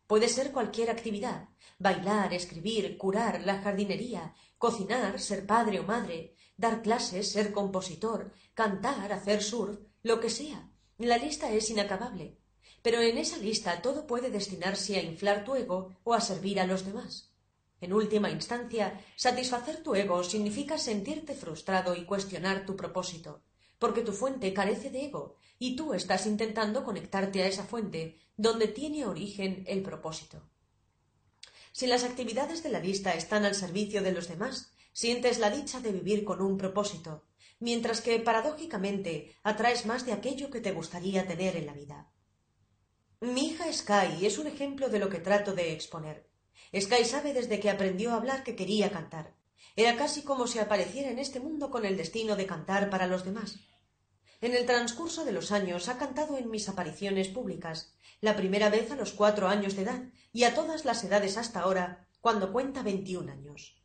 Puede 0.07 0.27
ser 0.27 0.51
cualquier 0.51 0.89
actividad, 0.89 1.49
bailar, 1.79 2.33
escribir, 2.33 2.97
curar, 2.97 3.41
la 3.45 3.61
jardinería, 3.61 4.35
cocinar, 4.57 5.19
ser 5.19 5.45
padre 5.45 5.79
o 5.79 5.83
madre, 5.83 6.35
dar 6.57 6.81
clases, 6.81 7.31
ser 7.31 7.51
compositor, 7.51 8.33
cantar, 8.53 9.11
hacer 9.11 9.41
surf, 9.41 9.79
lo 10.03 10.19
que 10.19 10.29
sea. 10.29 10.69
La 10.97 11.17
lista 11.17 11.51
es 11.51 11.69
inacabable. 11.69 12.37
Pero 12.81 13.01
en 13.01 13.17
esa 13.17 13.37
lista 13.37 13.81
todo 13.81 14.05
puede 14.05 14.29
destinarse 14.29 14.97
a 14.97 15.01
inflar 15.01 15.45
tu 15.45 15.55
ego 15.55 15.95
o 16.03 16.13
a 16.13 16.21
servir 16.21 16.59
a 16.59 16.67
los 16.67 16.85
demás. 16.85 17.33
En 17.79 17.93
última 17.93 18.29
instancia, 18.29 19.01
satisfacer 19.15 19.83
tu 19.83 19.95
ego 19.95 20.23
significa 20.23 20.77
sentirte 20.77 21.33
frustrado 21.33 21.95
y 21.95 22.05
cuestionar 22.05 22.65
tu 22.65 22.75
propósito, 22.75 23.41
porque 23.79 24.01
tu 24.01 24.13
fuente 24.13 24.53
carece 24.53 24.89
de 24.89 25.05
ego 25.05 25.35
y 25.59 25.75
tú 25.75 25.93
estás 25.93 26.25
intentando 26.25 26.83
conectarte 26.83 27.43
a 27.43 27.47
esa 27.47 27.63
fuente 27.63 28.17
donde 28.37 28.67
tiene 28.67 29.05
origen 29.05 29.63
el 29.67 29.81
propósito. 29.81 30.49
Si 31.71 31.87
las 31.87 32.03
actividades 32.03 32.61
de 32.63 32.69
la 32.69 32.79
lista 32.79 33.13
están 33.13 33.45
al 33.45 33.55
servicio 33.55 34.03
de 34.03 34.11
los 34.11 34.27
demás, 34.27 34.73
sientes 34.91 35.39
la 35.39 35.49
dicha 35.49 35.79
de 35.79 35.91
vivir 35.91 36.23
con 36.23 36.41
un 36.41 36.57
propósito, 36.57 37.25
mientras 37.59 38.01
que 38.01 38.19
paradójicamente 38.19 39.35
atraes 39.43 39.85
más 39.85 40.05
de 40.05 40.13
aquello 40.13 40.49
que 40.49 40.61
te 40.61 40.71
gustaría 40.71 41.27
tener 41.27 41.55
en 41.55 41.65
la 41.65 41.73
vida. 41.73 42.11
Mi 43.21 43.47
hija 43.47 43.71
Sky 43.71 44.25
es 44.25 44.37
un 44.37 44.47
ejemplo 44.47 44.89
de 44.89 44.99
lo 44.99 45.09
que 45.09 45.19
trato 45.19 45.53
de 45.53 45.71
exponer. 45.71 46.29
Sky 46.77 47.05
sabe 47.05 47.33
desde 47.33 47.59
que 47.59 47.69
aprendió 47.69 48.11
a 48.11 48.15
hablar 48.15 48.43
que 48.43 48.55
quería 48.55 48.91
cantar. 48.91 49.33
Era 49.75 49.95
casi 49.95 50.23
como 50.23 50.45
si 50.45 50.59
apareciera 50.59 51.09
en 51.09 51.19
este 51.19 51.39
mundo 51.39 51.71
con 51.71 51.85
el 51.85 51.97
destino 51.97 52.35
de 52.35 52.45
cantar 52.45 52.89
para 52.89 53.07
los 53.07 53.23
demás. 53.23 53.59
En 54.43 54.53
el 54.53 54.65
transcurso 54.65 55.23
de 55.23 55.31
los 55.31 55.53
años 55.53 55.87
ha 55.87 55.97
cantado 55.97 56.37
en 56.37 56.51
mis 56.51 56.67
apariciones 56.67 57.29
públicas, 57.29 57.93
la 58.19 58.35
primera 58.35 58.69
vez 58.69 58.91
a 58.91 58.97
los 58.97 59.13
cuatro 59.13 59.47
años 59.47 59.77
de 59.77 59.83
edad 59.83 60.03
y 60.33 60.43
a 60.43 60.53
todas 60.53 60.83
las 60.83 61.01
edades 61.05 61.37
hasta 61.37 61.61
ahora, 61.61 62.09
cuando 62.19 62.51
cuenta 62.51 62.83
veintiún 62.83 63.29
años. 63.29 63.81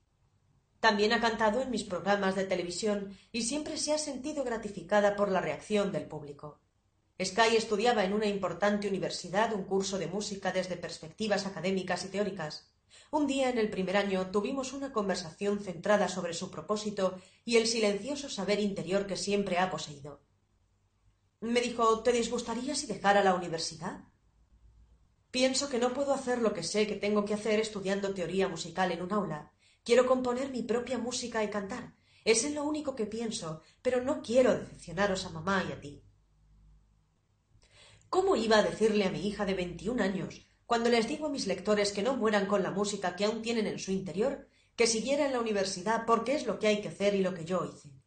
También 0.80 1.12
ha 1.12 1.20
cantado 1.20 1.62
en 1.62 1.70
mis 1.70 1.84
programas 1.84 2.34
de 2.34 2.42
televisión 2.42 3.16
y 3.30 3.42
siempre 3.42 3.76
se 3.76 3.92
ha 3.92 3.98
sentido 3.98 4.42
gratificada 4.42 5.14
por 5.14 5.30
la 5.30 5.40
reacción 5.40 5.92
del 5.92 6.08
público. 6.08 6.58
Sky 7.22 7.56
estudiaba 7.56 8.02
en 8.02 8.12
una 8.12 8.26
importante 8.26 8.88
universidad 8.88 9.54
un 9.54 9.62
curso 9.62 9.96
de 9.96 10.08
música 10.08 10.50
desde 10.50 10.76
perspectivas 10.76 11.46
académicas 11.46 12.04
y 12.04 12.08
teóricas. 12.08 12.72
Un 13.12 13.28
día 13.28 13.48
en 13.48 13.58
el 13.58 13.70
primer 13.70 13.96
año 13.96 14.32
tuvimos 14.32 14.72
una 14.72 14.90
conversación 14.92 15.60
centrada 15.60 16.08
sobre 16.08 16.34
su 16.34 16.50
propósito 16.50 17.16
y 17.44 17.58
el 17.58 17.68
silencioso 17.68 18.28
saber 18.28 18.58
interior 18.58 19.06
que 19.06 19.16
siempre 19.16 19.58
ha 19.58 19.70
poseído. 19.70 20.26
Me 21.40 21.60
dijo 21.60 22.02
¿Te 22.02 22.10
disgustaría 22.10 22.74
si 22.74 22.86
dejara 22.86 23.22
la 23.22 23.34
universidad? 23.34 24.04
Pienso 25.30 25.68
que 25.68 25.78
no 25.78 25.94
puedo 25.94 26.12
hacer 26.12 26.42
lo 26.42 26.52
que 26.52 26.64
sé 26.64 26.86
que 26.86 26.96
tengo 26.96 27.24
que 27.24 27.34
hacer 27.34 27.60
estudiando 27.60 28.12
teoría 28.12 28.48
musical 28.48 28.90
en 28.90 29.02
un 29.02 29.12
aula. 29.12 29.52
Quiero 29.84 30.06
componer 30.06 30.50
mi 30.50 30.62
propia 30.62 30.98
música 30.98 31.44
y 31.44 31.50
cantar. 31.50 31.94
Es 32.24 32.42
en 32.44 32.56
lo 32.56 32.64
único 32.64 32.96
que 32.96 33.06
pienso, 33.06 33.62
pero 33.82 34.02
no 34.02 34.20
quiero 34.20 34.52
decepcionaros 34.58 35.26
a 35.26 35.30
mamá 35.30 35.64
y 35.68 35.72
a 35.72 35.80
ti. 35.80 36.02
¿Cómo 38.10 38.34
iba 38.34 38.58
a 38.58 38.62
decirle 38.62 39.04
a 39.04 39.10
mi 39.10 39.26
hija 39.26 39.44
de 39.44 39.54
veintiún 39.54 40.00
años 40.00 40.44
cuando 40.66 40.90
les 40.90 41.06
digo 41.06 41.26
a 41.26 41.30
mis 41.30 41.46
lectores 41.46 41.92
que 41.92 42.02
no 42.02 42.16
mueran 42.16 42.46
con 42.46 42.62
la 42.62 42.70
música 42.70 43.16
que 43.16 43.24
aún 43.24 43.42
tienen 43.42 43.66
en 43.66 43.78
su 43.78 43.92
interior, 43.92 44.48
que 44.76 44.86
siguiera 44.86 45.26
en 45.26 45.32
la 45.32 45.40
universidad 45.40 46.04
porque 46.04 46.34
es 46.34 46.46
lo 46.46 46.58
que 46.58 46.66
hay 46.66 46.80
que 46.80 46.88
hacer 46.88 47.14
y 47.14 47.22
lo 47.22 47.32
que 47.32 47.44
yo 47.44 47.64
hice. 47.64 47.97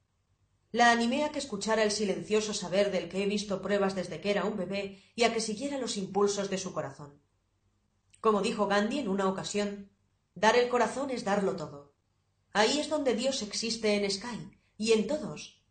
La 0.72 0.92
animé 0.92 1.26
a 1.26 1.32
que 1.32 1.40
escuchara 1.40 1.84
el 1.84 1.92
silencioso 1.92 2.54
saber 2.54 2.92
del 2.92 3.10
que 3.10 3.22
he 3.22 3.26
visto 3.26 3.62
pruebas 3.62 3.94
desde 3.94 4.22
que 4.22 4.32
era 4.32 4.46
un 4.46 4.56
bebé 4.56 5.04
y 5.16 5.24
a 5.24 5.34
que 5.34 5.42
siguiera 5.42 5.78
los 5.78 5.98
impulsos 5.98 6.50
de 6.50 6.58
su 6.58 6.72
corazón. 6.72 7.22
Como 8.22 8.42
dijo 8.42 8.68
Gandhi 8.68 9.00
en 9.00 9.10
una 9.10 9.28
ocasión, 9.28 9.92
dar 10.34 10.56
el 10.56 10.70
corazón 10.70 11.10
es 11.12 11.26
darlo 11.26 11.58
todo. 11.58 11.94
Ahí 12.54 12.80
es 12.80 12.88
donde 12.88 13.16
Dios 13.16 13.42
existe 13.42 13.96
en 13.96 14.10
Sky 14.10 14.60
y 14.78 14.94
en 14.94 15.08
todos. 15.08 15.62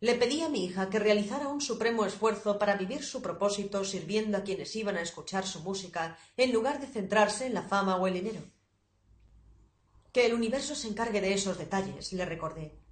Le 0.00 0.14
pedí 0.14 0.40
a 0.40 0.48
mi 0.48 0.64
hija 0.64 0.88
que 0.88 0.98
realizara 0.98 1.48
un 1.48 1.60
supremo 1.60 2.06
esfuerzo 2.06 2.58
para 2.58 2.76
vivir 2.76 3.02
su 3.02 3.20
propósito 3.20 3.84
sirviendo 3.84 4.38
a 4.38 4.42
quienes 4.42 4.74
iban 4.76 4.96
a 4.96 5.02
escuchar 5.02 5.46
su 5.46 5.60
música 5.60 6.18
en 6.36 6.52
lugar 6.52 6.80
de 6.80 6.86
centrarse 6.86 7.46
en 7.46 7.54
la 7.54 7.62
fama 7.62 7.96
o 7.96 8.06
el 8.06 8.14
dinero. 8.14 8.42
Que 10.12 10.26
el 10.26 10.34
universo 10.34 10.74
se 10.74 10.88
encargue 10.88 11.20
de 11.20 11.34
esos 11.34 11.58
detalles, 11.58 12.12
le 12.12 12.24
recordé. 12.24 12.85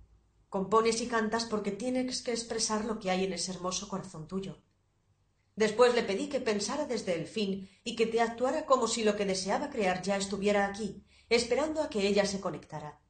Compones 0.55 1.01
y 1.01 1.09
cantas 1.09 1.47
porque 1.47 1.73
tienes 1.73 2.23
que 2.23 2.31
expresar 2.31 2.85
lo 2.85 3.01
que 3.01 3.11
hay 3.11 3.25
en 3.25 3.33
ese 3.33 3.51
hermoso 3.51 3.89
corazón 3.89 4.29
tuyo. 4.29 4.63
Después 5.57 5.97
le 5.97 6.05
pedí 6.05 6.29
que 6.29 6.39
pensara 6.39 6.87
desde 6.87 7.13
el 7.17 7.27
fin 7.27 7.69
y 7.83 7.97
que 7.97 8.07
te 8.07 8.21
actuara 8.21 8.65
como 8.65 8.87
si 8.87 9.03
lo 9.03 9.17
que 9.17 9.27
deseaba 9.27 9.69
crear 9.69 10.01
ya 10.03 10.17
estuviera 10.17 10.65
aquí, 10.65 11.03
esperando 11.29 11.83
a 11.83 11.91
que 11.91 12.07
ella 12.07 12.25
se 12.25 12.41
conectara. 12.41 13.01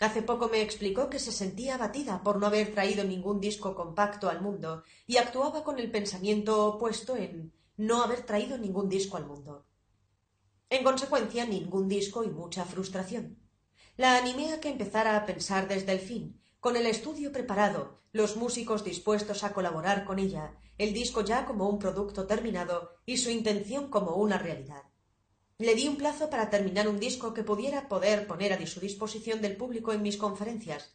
Hace 0.00 0.22
poco 0.22 0.48
me 0.48 0.62
explicó 0.62 1.08
que 1.08 1.20
se 1.20 1.30
sentía 1.30 1.76
abatida 1.76 2.24
por 2.24 2.40
no 2.40 2.48
haber 2.48 2.74
traído 2.74 3.04
ningún 3.04 3.40
disco 3.40 3.76
compacto 3.76 4.28
al 4.28 4.40
mundo 4.42 4.82
y 5.06 5.18
actuaba 5.18 5.62
con 5.62 5.78
el 5.78 5.92
pensamiento 5.92 6.66
opuesto 6.66 7.14
en 7.14 7.52
no 7.76 8.02
haber 8.02 8.26
traído 8.26 8.58
ningún 8.58 8.88
disco 8.88 9.16
al 9.16 9.26
mundo. 9.26 9.64
En 10.68 10.82
consecuencia, 10.82 11.46
ningún 11.46 11.86
disco 11.86 12.24
y 12.24 12.30
mucha 12.30 12.64
frustración. 12.64 13.38
La 13.96 14.16
animé 14.16 14.52
a 14.52 14.60
que 14.60 14.70
empezara 14.70 15.16
a 15.16 15.24
pensar 15.24 15.68
desde 15.68 15.92
el 15.92 16.00
fin, 16.00 16.39
con 16.60 16.76
el 16.76 16.84
estudio 16.86 17.32
preparado, 17.32 18.02
los 18.12 18.36
músicos 18.36 18.84
dispuestos 18.84 19.44
a 19.44 19.54
colaborar 19.54 20.04
con 20.04 20.18
ella, 20.18 20.58
el 20.76 20.92
disco 20.92 21.22
ya 21.22 21.46
como 21.46 21.68
un 21.70 21.78
producto 21.78 22.26
terminado 22.26 22.98
y 23.06 23.16
su 23.16 23.30
intención 23.30 23.88
como 23.88 24.16
una 24.16 24.36
realidad. 24.36 24.82
Le 25.56 25.74
di 25.74 25.88
un 25.88 25.96
plazo 25.96 26.28
para 26.28 26.50
terminar 26.50 26.86
un 26.86 27.00
disco 27.00 27.32
que 27.32 27.44
pudiera 27.44 27.88
poder 27.88 28.26
poner 28.26 28.52
a 28.52 28.66
su 28.66 28.78
disposición 28.78 29.40
del 29.40 29.56
público 29.56 29.92
en 29.92 30.02
mis 30.02 30.18
conferencias. 30.18 30.94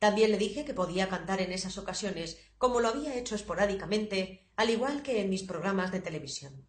También 0.00 0.32
le 0.32 0.38
dije 0.38 0.64
que 0.64 0.74
podía 0.74 1.08
cantar 1.08 1.40
en 1.40 1.52
esas 1.52 1.78
ocasiones, 1.78 2.38
como 2.58 2.80
lo 2.80 2.88
había 2.88 3.14
hecho 3.14 3.36
esporádicamente, 3.36 4.48
al 4.56 4.70
igual 4.70 5.02
que 5.02 5.20
en 5.20 5.30
mis 5.30 5.44
programas 5.44 5.92
de 5.92 6.00
televisión. 6.00 6.66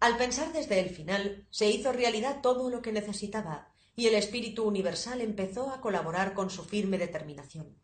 Al 0.00 0.16
pensar 0.16 0.54
desde 0.54 0.80
el 0.80 0.88
final, 0.88 1.46
se 1.50 1.68
hizo 1.70 1.92
realidad 1.92 2.40
todo 2.40 2.70
lo 2.70 2.80
que 2.80 2.92
necesitaba, 2.92 3.69
y 4.00 4.06
el 4.06 4.14
espíritu 4.14 4.64
universal 4.64 5.20
empezó 5.20 5.68
a 5.68 5.82
colaborar 5.82 6.32
con 6.32 6.48
su 6.48 6.64
firme 6.64 6.96
determinación. 6.96 7.76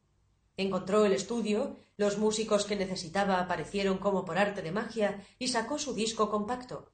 Encontró 0.57 1.05
el 1.05 1.13
estudio, 1.13 1.77
los 1.99 2.17
músicos 2.17 2.65
que 2.65 2.75
necesitaba 2.75 3.39
aparecieron 3.39 3.99
como 3.99 4.25
por 4.25 4.39
arte 4.39 4.63
de 4.63 4.73
magia 4.73 5.23
y 5.39 5.49
sacó 5.49 5.79
su 5.79 5.93
disco 5.93 6.31
compacto. 6.31 6.91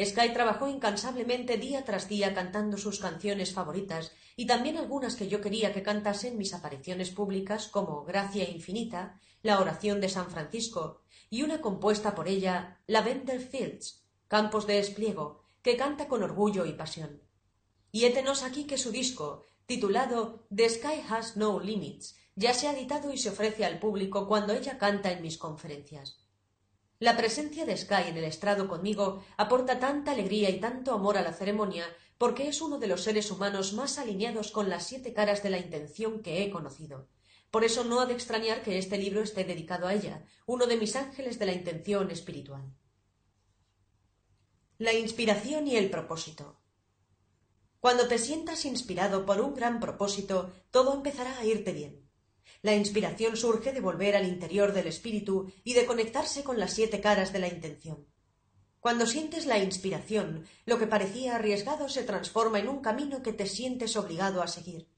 Sky 0.00 0.32
trabajó 0.32 0.68
incansablemente 0.68 1.56
día 1.56 1.84
tras 1.84 2.08
día 2.08 2.32
cantando 2.32 2.76
sus 2.76 3.00
canciones 3.00 3.52
favoritas 3.52 4.12
y 4.36 4.46
también 4.46 4.78
algunas 4.78 5.16
que 5.16 5.26
yo 5.26 5.40
quería 5.40 5.74
que 5.74 5.82
cantasen 5.82 6.38
mis 6.38 6.54
apariciones 6.54 7.10
públicas 7.10 7.66
como 7.66 8.04
Gracia 8.04 8.48
Infinita, 8.48 9.20
La 9.42 9.58
Oración 9.58 10.00
de 10.00 10.10
San 10.10 10.30
Francisco 10.30 11.00
y 11.28 11.42
una 11.42 11.60
compuesta 11.60 12.14
por 12.14 12.28
ella, 12.28 12.78
Lavender 12.86 13.40
Fields, 13.40 14.04
Campos 14.28 14.68
de 14.68 14.78
Espliego, 14.78 15.42
que 15.60 15.76
canta 15.76 16.06
con 16.06 16.22
orgullo 16.22 16.66
y 16.66 16.74
pasión. 16.74 17.29
Y 17.92 18.04
hétenos 18.04 18.42
aquí 18.42 18.64
que 18.64 18.78
su 18.78 18.90
disco, 18.90 19.44
titulado 19.66 20.46
The 20.54 20.68
Sky 20.68 21.02
Has 21.08 21.36
No 21.36 21.60
Limits, 21.60 22.16
ya 22.36 22.54
se 22.54 22.68
ha 22.68 22.72
editado 22.72 23.12
y 23.12 23.18
se 23.18 23.30
ofrece 23.30 23.64
al 23.64 23.78
público 23.78 24.26
cuando 24.28 24.52
ella 24.52 24.78
canta 24.78 25.10
en 25.10 25.22
mis 25.22 25.38
conferencias. 25.38 26.18
La 26.98 27.16
presencia 27.16 27.64
de 27.64 27.76
Sky 27.76 28.08
en 28.08 28.16
el 28.18 28.24
estrado 28.24 28.68
conmigo 28.68 29.24
aporta 29.36 29.80
tanta 29.80 30.12
alegría 30.12 30.50
y 30.50 30.60
tanto 30.60 30.92
amor 30.92 31.16
a 31.16 31.22
la 31.22 31.32
ceremonia 31.32 31.86
porque 32.18 32.48
es 32.48 32.60
uno 32.60 32.78
de 32.78 32.86
los 32.86 33.02
seres 33.02 33.30
humanos 33.30 33.72
más 33.72 33.98
alineados 33.98 34.50
con 34.50 34.68
las 34.68 34.86
siete 34.86 35.14
caras 35.14 35.42
de 35.42 35.48
la 35.48 35.58
intención 35.58 36.20
que 36.20 36.42
he 36.42 36.50
conocido. 36.50 37.08
Por 37.50 37.64
eso 37.64 37.84
no 37.84 38.00
ha 38.00 38.06
de 38.06 38.12
extrañar 38.12 38.62
que 38.62 38.76
este 38.76 38.98
libro 38.98 39.22
esté 39.22 39.44
dedicado 39.44 39.86
a 39.86 39.94
ella, 39.94 40.26
uno 40.44 40.66
de 40.66 40.76
mis 40.76 40.94
ángeles 40.94 41.38
de 41.38 41.46
la 41.46 41.54
intención 41.54 42.10
espiritual. 42.10 42.70
La 44.76 44.92
inspiración 44.92 45.66
y 45.66 45.76
el 45.76 45.90
propósito. 45.90 46.59
Cuando 47.80 48.08
te 48.08 48.18
sientas 48.18 48.66
inspirado 48.66 49.24
por 49.24 49.40
un 49.40 49.54
gran 49.54 49.80
propósito, 49.80 50.52
todo 50.70 50.94
empezará 50.94 51.38
a 51.38 51.44
irte 51.46 51.72
bien. 51.72 52.06
La 52.60 52.74
inspiración 52.74 53.38
surge 53.38 53.72
de 53.72 53.80
volver 53.80 54.16
al 54.16 54.28
interior 54.28 54.74
del 54.74 54.86
espíritu 54.86 55.50
y 55.64 55.72
de 55.72 55.86
conectarse 55.86 56.44
con 56.44 56.58
las 56.58 56.74
siete 56.74 57.00
caras 57.00 57.32
de 57.32 57.38
la 57.38 57.48
intención. 57.48 58.06
Cuando 58.80 59.06
sientes 59.06 59.46
la 59.46 59.58
inspiración, 59.58 60.46
lo 60.66 60.78
que 60.78 60.86
parecía 60.86 61.36
arriesgado 61.36 61.88
se 61.88 62.02
transforma 62.02 62.58
en 62.58 62.68
un 62.68 62.80
camino 62.80 63.22
que 63.22 63.32
te 63.32 63.46
sientes 63.46 63.96
obligado 63.96 64.42
a 64.42 64.48
seguir. 64.48 64.90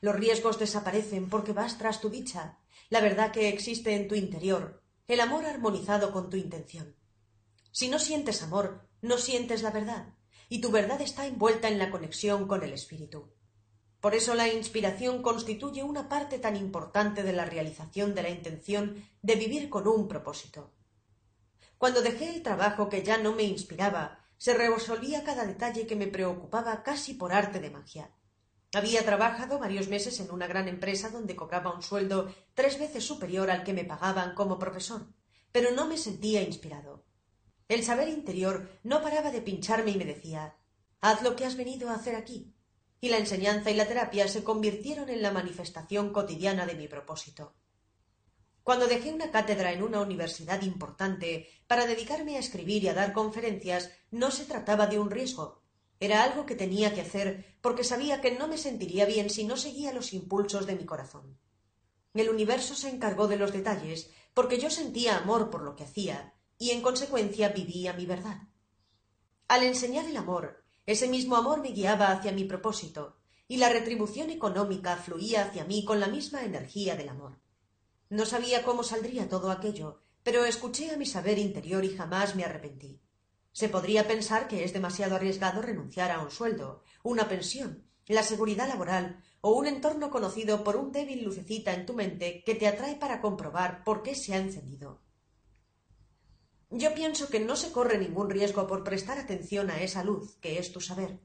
Los 0.00 0.16
riesgos 0.16 0.58
desaparecen 0.58 1.28
porque 1.28 1.52
vas 1.52 1.76
tras 1.76 2.00
tu 2.00 2.08
dicha, 2.08 2.58
la 2.88 3.00
verdad 3.00 3.30
que 3.30 3.48
existe 3.48 3.94
en 3.94 4.08
tu 4.08 4.14
interior, 4.14 4.82
el 5.06 5.20
amor 5.20 5.44
armonizado 5.44 6.12
con 6.12 6.30
tu 6.30 6.36
intención. 6.38 6.96
Si 7.72 7.88
no 7.88 7.98
sientes 7.98 8.42
amor, 8.42 8.88
no 9.02 9.18
sientes 9.18 9.62
la 9.62 9.70
verdad, 9.70 10.14
y 10.52 10.60
tu 10.60 10.70
verdad 10.70 11.00
está 11.00 11.24
envuelta 11.24 11.68
en 11.68 11.78
la 11.78 11.90
conexión 11.90 12.46
con 12.46 12.62
el 12.62 12.74
espíritu. 12.74 13.32
Por 14.02 14.14
eso 14.14 14.34
la 14.34 14.48
inspiración 14.48 15.22
constituye 15.22 15.82
una 15.82 16.10
parte 16.10 16.38
tan 16.38 16.56
importante 16.56 17.22
de 17.22 17.32
la 17.32 17.46
realización 17.46 18.14
de 18.14 18.22
la 18.22 18.28
intención 18.28 19.02
de 19.22 19.36
vivir 19.36 19.70
con 19.70 19.88
un 19.88 20.08
propósito. 20.08 20.74
Cuando 21.78 22.02
dejé 22.02 22.28
el 22.28 22.42
trabajo 22.42 22.90
que 22.90 23.02
ya 23.02 23.16
no 23.16 23.32
me 23.32 23.44
inspiraba, 23.44 24.18
se 24.36 24.52
resolvía 24.52 25.24
cada 25.24 25.46
detalle 25.46 25.86
que 25.86 25.96
me 25.96 26.06
preocupaba 26.06 26.82
casi 26.82 27.14
por 27.14 27.32
arte 27.32 27.58
de 27.58 27.70
magia. 27.70 28.10
Había 28.74 29.06
trabajado 29.06 29.58
varios 29.58 29.88
meses 29.88 30.20
en 30.20 30.30
una 30.30 30.48
gran 30.48 30.68
empresa 30.68 31.08
donde 31.08 31.34
cobraba 31.34 31.74
un 31.74 31.82
sueldo 31.82 32.30
tres 32.52 32.78
veces 32.78 33.06
superior 33.06 33.50
al 33.50 33.64
que 33.64 33.72
me 33.72 33.86
pagaban 33.86 34.34
como 34.34 34.58
profesor, 34.58 35.06
pero 35.50 35.70
no 35.70 35.86
me 35.86 35.96
sentía 35.96 36.42
inspirado. 36.42 37.06
El 37.72 37.84
saber 37.84 38.10
interior 38.10 38.68
no 38.82 39.00
paraba 39.00 39.30
de 39.30 39.40
pincharme 39.40 39.92
y 39.92 39.96
me 39.96 40.04
decía 40.04 40.58
Haz 41.00 41.22
lo 41.22 41.34
que 41.34 41.46
has 41.46 41.56
venido 41.56 41.88
a 41.88 41.94
hacer 41.94 42.16
aquí 42.16 42.52
y 43.00 43.08
la 43.08 43.16
enseñanza 43.16 43.70
y 43.70 43.74
la 43.74 43.88
terapia 43.88 44.28
se 44.28 44.44
convirtieron 44.44 45.08
en 45.08 45.22
la 45.22 45.30
manifestación 45.30 46.12
cotidiana 46.12 46.66
de 46.66 46.74
mi 46.74 46.86
propósito. 46.86 47.54
Cuando 48.62 48.88
dejé 48.88 49.10
una 49.10 49.30
cátedra 49.30 49.72
en 49.72 49.82
una 49.82 50.02
universidad 50.02 50.60
importante 50.60 51.48
para 51.66 51.86
dedicarme 51.86 52.36
a 52.36 52.40
escribir 52.40 52.84
y 52.84 52.88
a 52.88 52.94
dar 52.94 53.14
conferencias, 53.14 53.90
no 54.10 54.30
se 54.30 54.44
trataba 54.44 54.86
de 54.86 54.98
un 54.98 55.10
riesgo. 55.10 55.62
Era 55.98 56.24
algo 56.24 56.44
que 56.44 56.54
tenía 56.54 56.92
que 56.92 57.00
hacer 57.00 57.56
porque 57.62 57.84
sabía 57.84 58.20
que 58.20 58.32
no 58.32 58.48
me 58.48 58.58
sentiría 58.58 59.06
bien 59.06 59.30
si 59.30 59.44
no 59.44 59.56
seguía 59.56 59.94
los 59.94 60.12
impulsos 60.12 60.66
de 60.66 60.76
mi 60.76 60.84
corazón. 60.84 61.38
El 62.12 62.28
universo 62.28 62.74
se 62.74 62.90
encargó 62.90 63.28
de 63.28 63.38
los 63.38 63.50
detalles 63.50 64.10
porque 64.34 64.58
yo 64.58 64.68
sentía 64.68 65.16
amor 65.16 65.48
por 65.48 65.62
lo 65.62 65.74
que 65.74 65.84
hacía 65.84 66.34
y 66.62 66.70
en 66.70 66.80
consecuencia 66.80 67.48
vivía 67.48 67.92
mi 67.92 68.06
verdad. 68.06 68.42
Al 69.48 69.64
enseñar 69.64 70.04
el 70.04 70.16
amor, 70.16 70.62
ese 70.86 71.08
mismo 71.08 71.34
amor 71.34 71.60
me 71.60 71.70
guiaba 71.72 72.12
hacia 72.12 72.30
mi 72.30 72.44
propósito, 72.44 73.16
y 73.48 73.56
la 73.56 73.68
retribución 73.68 74.30
económica 74.30 74.96
fluía 74.96 75.42
hacia 75.42 75.64
mí 75.64 75.84
con 75.84 75.98
la 75.98 76.06
misma 76.06 76.44
energía 76.44 76.94
del 76.94 77.08
amor. 77.08 77.40
No 78.10 78.26
sabía 78.26 78.62
cómo 78.62 78.84
saldría 78.84 79.28
todo 79.28 79.50
aquello, 79.50 80.02
pero 80.22 80.44
escuché 80.44 80.92
a 80.92 80.96
mi 80.96 81.04
saber 81.04 81.36
interior 81.40 81.84
y 81.84 81.96
jamás 81.96 82.36
me 82.36 82.44
arrepentí. 82.44 83.02
Se 83.50 83.68
podría 83.68 84.06
pensar 84.06 84.46
que 84.46 84.62
es 84.62 84.72
demasiado 84.72 85.16
arriesgado 85.16 85.62
renunciar 85.62 86.12
a 86.12 86.20
un 86.20 86.30
sueldo, 86.30 86.84
una 87.02 87.28
pensión, 87.28 87.88
la 88.06 88.22
seguridad 88.22 88.68
laboral 88.68 89.20
o 89.40 89.50
un 89.50 89.66
entorno 89.66 90.10
conocido 90.10 90.62
por 90.62 90.76
un 90.76 90.92
débil 90.92 91.24
lucecita 91.24 91.74
en 91.74 91.86
tu 91.86 91.94
mente 91.94 92.44
que 92.46 92.54
te 92.54 92.68
atrae 92.68 92.94
para 92.94 93.20
comprobar 93.20 93.82
por 93.82 94.04
qué 94.04 94.14
se 94.14 94.34
ha 94.34 94.38
encendido. 94.38 95.02
Yo 96.74 96.94
pienso 96.94 97.28
que 97.28 97.38
no 97.38 97.54
se 97.54 97.70
corre 97.70 97.98
ningún 97.98 98.30
riesgo 98.30 98.66
por 98.66 98.82
prestar 98.82 99.18
atención 99.18 99.70
a 99.70 99.82
esa 99.82 100.02
luz 100.02 100.36
que 100.40 100.58
es 100.58 100.72
tu 100.72 100.80
saber. 100.80 101.20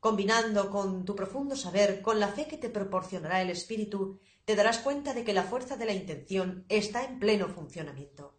Combinando 0.00 0.68
con 0.68 1.06
tu 1.06 1.16
profundo 1.16 1.56
saber 1.56 2.02
con 2.02 2.20
la 2.20 2.28
fe 2.28 2.46
que 2.46 2.58
te 2.58 2.68
proporcionará 2.68 3.40
el 3.40 3.48
espíritu, 3.48 4.20
te 4.44 4.54
darás 4.54 4.80
cuenta 4.80 5.14
de 5.14 5.24
que 5.24 5.32
la 5.32 5.44
fuerza 5.44 5.78
de 5.78 5.86
la 5.86 5.94
intención 5.94 6.66
está 6.68 7.04
en 7.04 7.18
pleno 7.18 7.48
funcionamiento. 7.48 8.36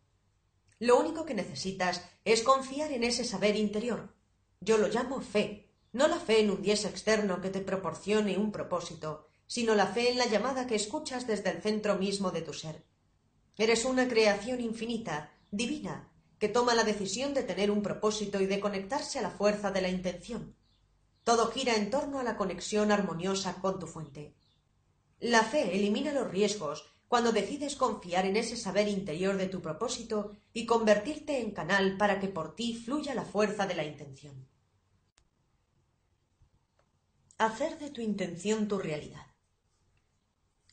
Lo 0.78 1.00
único 1.00 1.26
que 1.26 1.34
necesitas 1.34 2.08
es 2.24 2.44
confiar 2.44 2.92
en 2.92 3.04
ese 3.04 3.24
saber 3.24 3.56
interior. 3.56 4.14
Yo 4.62 4.78
lo 4.78 4.90
llamo 4.90 5.22
fe, 5.22 5.72
no 5.92 6.08
la 6.08 6.20
fe 6.20 6.42
en 6.42 6.52
un 6.52 6.62
dios 6.62 6.86
externo 6.86 7.42
que 7.42 7.50
te 7.50 7.62
proporcione 7.62 8.38
un 8.38 8.52
propósito, 8.52 9.26
sino 9.48 9.74
la 9.74 9.88
fe 9.88 10.12
en 10.12 10.20
la 10.20 10.28
llamada 10.28 10.68
que 10.68 10.76
escuchas 10.76 11.26
desde 11.26 11.50
el 11.50 11.64
centro 11.64 11.96
mismo 11.96 12.30
de 12.30 12.44
tu 12.44 12.54
ser. 12.54 12.86
Eres 13.58 13.86
una 13.86 14.08
creación 14.08 14.62
infinita, 14.62 15.32
divina, 15.50 16.13
que 16.44 16.50
toma 16.50 16.76
la 16.76 16.84
decisión 16.84 17.34
de 17.34 17.44
tener 17.44 17.72
un 17.72 17.82
propósito 17.82 18.42
y 18.42 18.48
de 18.48 18.60
conectarse 18.60 19.18
a 19.18 19.22
la 19.22 19.32
fuerza 19.32 19.72
de 19.72 19.80
la 19.80 19.88
intención. 19.88 20.58
Todo 21.24 21.50
gira 21.50 21.78
en 21.78 21.90
torno 21.90 22.20
a 22.20 22.24
la 22.24 22.36
conexión 22.36 22.92
armoniosa 22.92 23.62
con 23.62 23.80
tu 23.80 23.88
fuente. 23.88 24.36
La 25.22 25.44
fe 25.44 25.74
elimina 25.74 26.12
los 26.12 26.30
riesgos 26.30 26.84
cuando 27.08 27.32
decides 27.32 27.78
confiar 27.78 28.26
en 28.26 28.36
ese 28.36 28.58
saber 28.58 28.90
interior 28.90 29.38
de 29.38 29.48
tu 29.48 29.62
propósito 29.62 30.36
y 30.52 30.66
convertirte 30.66 31.40
en 31.40 31.52
canal 31.52 31.96
para 31.96 32.20
que 32.20 32.28
por 32.28 32.58
ti 32.58 32.76
fluya 32.76 33.16
la 33.16 33.24
fuerza 33.24 33.66
de 33.66 33.76
la 33.76 33.86
intención. 33.86 34.46
Hacer 37.38 37.80
de 37.80 37.90
tu 37.90 38.02
intención 38.02 38.68
tu 38.68 38.80
realidad. 38.80 39.28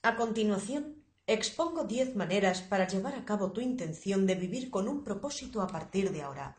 A 0.02 0.16
continuación, 0.16 0.99
expongo 1.32 1.84
diez 1.84 2.16
maneras 2.16 2.60
para 2.60 2.88
llevar 2.88 3.14
a 3.14 3.24
cabo 3.24 3.52
tu 3.52 3.60
intención 3.60 4.26
de 4.26 4.34
vivir 4.34 4.68
con 4.68 4.88
un 4.88 5.04
propósito 5.04 5.62
a 5.62 5.68
partir 5.68 6.10
de 6.10 6.22
ahora. 6.22 6.58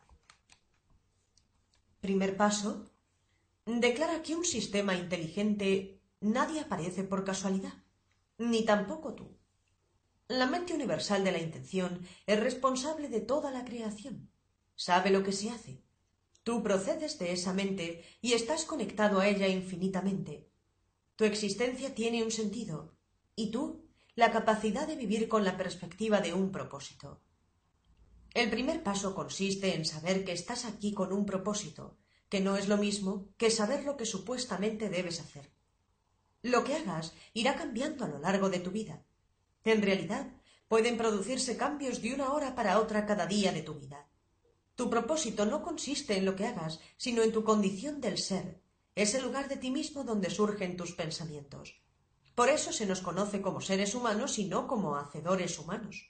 Primer 1.99 2.37
paso. 2.37 2.89
Declara 3.65 4.23
que 4.23 4.33
un 4.33 4.45
sistema 4.45 4.95
inteligente 4.95 6.01
nadie 6.21 6.61
aparece 6.61 7.03
por 7.03 7.25
casualidad, 7.25 7.73
ni 8.37 8.63
tampoco 8.63 9.13
tú. 9.13 9.37
La 10.29 10.47
mente 10.47 10.73
universal 10.73 11.23
de 11.25 11.33
la 11.33 11.39
intención 11.39 12.07
es 12.25 12.39
responsable 12.39 13.09
de 13.09 13.19
toda 13.19 13.51
la 13.51 13.65
creación. 13.65 14.31
Sabe 14.75 15.09
lo 15.09 15.21
que 15.21 15.33
se 15.33 15.49
hace. 15.49 15.83
Tú 16.43 16.63
procedes 16.63 17.19
de 17.19 17.33
esa 17.33 17.53
mente 17.53 18.05
y 18.21 18.33
estás 18.33 18.63
conectado 18.63 19.19
a 19.19 19.27
ella 19.27 19.47
infinitamente. 19.47 20.49
Tu 21.17 21.25
existencia 21.25 21.93
tiene 21.93 22.23
un 22.23 22.31
sentido 22.31 22.95
y 23.35 23.51
tú 23.51 23.80
la 24.15 24.31
capacidad 24.31 24.87
de 24.87 24.95
vivir 24.95 25.29
con 25.29 25.45
la 25.45 25.55
perspectiva 25.55 26.19
de 26.19 26.33
un 26.33 26.51
propósito. 26.51 27.21
El 28.33 28.49
primer 28.49 28.83
paso 28.83 29.15
consiste 29.15 29.73
en 29.75 29.85
saber 29.85 30.25
que 30.25 30.33
estás 30.33 30.65
aquí 30.65 30.93
con 30.93 31.13
un 31.13 31.25
propósito, 31.25 31.97
que 32.27 32.41
no 32.41 32.57
es 32.57 32.67
lo 32.67 32.77
mismo 32.77 33.29
que 33.37 33.49
saber 33.49 33.83
lo 33.83 33.97
que 33.97 34.05
supuestamente 34.05 34.89
debes 34.89 35.19
hacer. 35.19 35.51
Lo 36.41 36.63
que 36.63 36.75
hagas 36.75 37.13
irá 37.33 37.55
cambiando 37.55 38.05
a 38.05 38.07
lo 38.07 38.19
largo 38.19 38.49
de 38.49 38.59
tu 38.59 38.71
vida. 38.71 39.05
En 39.63 39.81
realidad, 39.81 40.27
pueden 40.67 40.97
producirse 40.97 41.57
cambios 41.57 42.01
de 42.01 42.13
una 42.13 42.33
hora 42.33 42.55
para 42.55 42.79
otra 42.79 43.05
cada 43.05 43.27
día 43.27 43.51
de 43.51 43.61
tu 43.61 43.75
vida. 43.75 44.07
Tu 44.75 44.89
propósito 44.89 45.45
no 45.45 45.61
consiste 45.61 46.17
en 46.17 46.25
lo 46.25 46.35
que 46.35 46.47
hagas, 46.47 46.79
sino 46.97 47.21
en 47.21 47.31
tu 47.31 47.43
condición 47.43 48.01
del 48.01 48.17
ser, 48.17 48.61
ese 48.95 49.21
lugar 49.21 49.47
de 49.47 49.57
ti 49.57 49.71
mismo 49.71 50.03
donde 50.03 50.29
surgen 50.29 50.75
tus 50.77 50.93
pensamientos. 50.93 51.81
Por 52.41 52.49
eso 52.49 52.73
se 52.73 52.87
nos 52.87 53.01
conoce 53.01 53.39
como 53.39 53.61
seres 53.61 53.93
humanos 53.93 54.39
y 54.39 54.45
no 54.45 54.65
como 54.65 54.95
hacedores 54.95 55.59
humanos. 55.59 56.09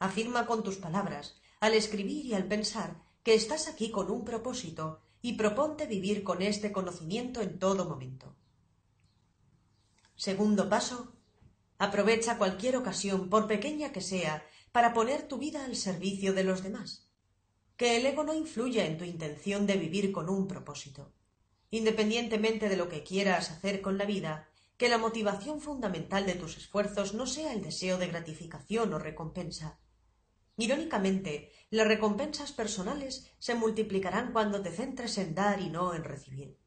Afirma 0.00 0.44
con 0.44 0.64
tus 0.64 0.74
palabras, 0.74 1.40
al 1.60 1.74
escribir 1.74 2.26
y 2.26 2.34
al 2.34 2.48
pensar, 2.48 3.00
que 3.22 3.34
estás 3.34 3.68
aquí 3.68 3.92
con 3.92 4.10
un 4.10 4.24
propósito 4.24 5.02
y 5.20 5.34
proponte 5.34 5.86
vivir 5.86 6.24
con 6.24 6.42
este 6.42 6.72
conocimiento 6.72 7.42
en 7.42 7.60
todo 7.60 7.84
momento. 7.84 8.34
Segundo 10.16 10.68
paso. 10.68 11.12
Aprovecha 11.78 12.38
cualquier 12.38 12.76
ocasión, 12.76 13.30
por 13.30 13.46
pequeña 13.46 13.92
que 13.92 14.00
sea, 14.00 14.44
para 14.72 14.92
poner 14.92 15.28
tu 15.28 15.38
vida 15.38 15.64
al 15.64 15.76
servicio 15.76 16.32
de 16.32 16.42
los 16.42 16.64
demás. 16.64 17.08
Que 17.76 17.98
el 17.98 18.06
ego 18.06 18.24
no 18.24 18.34
influya 18.34 18.84
en 18.84 18.98
tu 18.98 19.04
intención 19.04 19.68
de 19.68 19.76
vivir 19.76 20.10
con 20.10 20.28
un 20.28 20.48
propósito. 20.48 21.12
Independientemente 21.70 22.68
de 22.68 22.76
lo 22.76 22.88
que 22.88 23.04
quieras 23.04 23.52
hacer 23.52 23.80
con 23.80 23.96
la 23.96 24.06
vida, 24.06 24.48
que 24.82 24.88
la 24.88 24.98
motivación 24.98 25.60
fundamental 25.60 26.26
de 26.26 26.34
tus 26.34 26.56
esfuerzos 26.56 27.14
no 27.14 27.28
sea 27.28 27.52
el 27.52 27.62
deseo 27.62 27.98
de 27.98 28.08
gratificación 28.08 28.92
o 28.92 28.98
recompensa. 28.98 29.78
Irónicamente, 30.56 31.52
las 31.70 31.86
recompensas 31.86 32.50
personales 32.50 33.30
se 33.38 33.54
multiplicarán 33.54 34.32
cuando 34.32 34.60
te 34.60 34.72
centres 34.72 35.18
en 35.18 35.36
dar 35.36 35.60
y 35.60 35.70
no 35.70 35.94
en 35.94 36.02
recibir. 36.02 36.58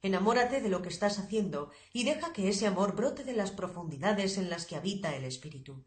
Enamórate 0.00 0.60
de 0.60 0.68
lo 0.68 0.80
que 0.80 0.90
estás 0.90 1.18
haciendo 1.18 1.72
y 1.92 2.04
deja 2.04 2.32
que 2.32 2.48
ese 2.48 2.68
amor 2.68 2.94
brote 2.94 3.24
de 3.24 3.32
las 3.32 3.50
profundidades 3.50 4.38
en 4.38 4.48
las 4.48 4.64
que 4.64 4.76
habita 4.76 5.16
el 5.16 5.24
espíritu. 5.24 5.84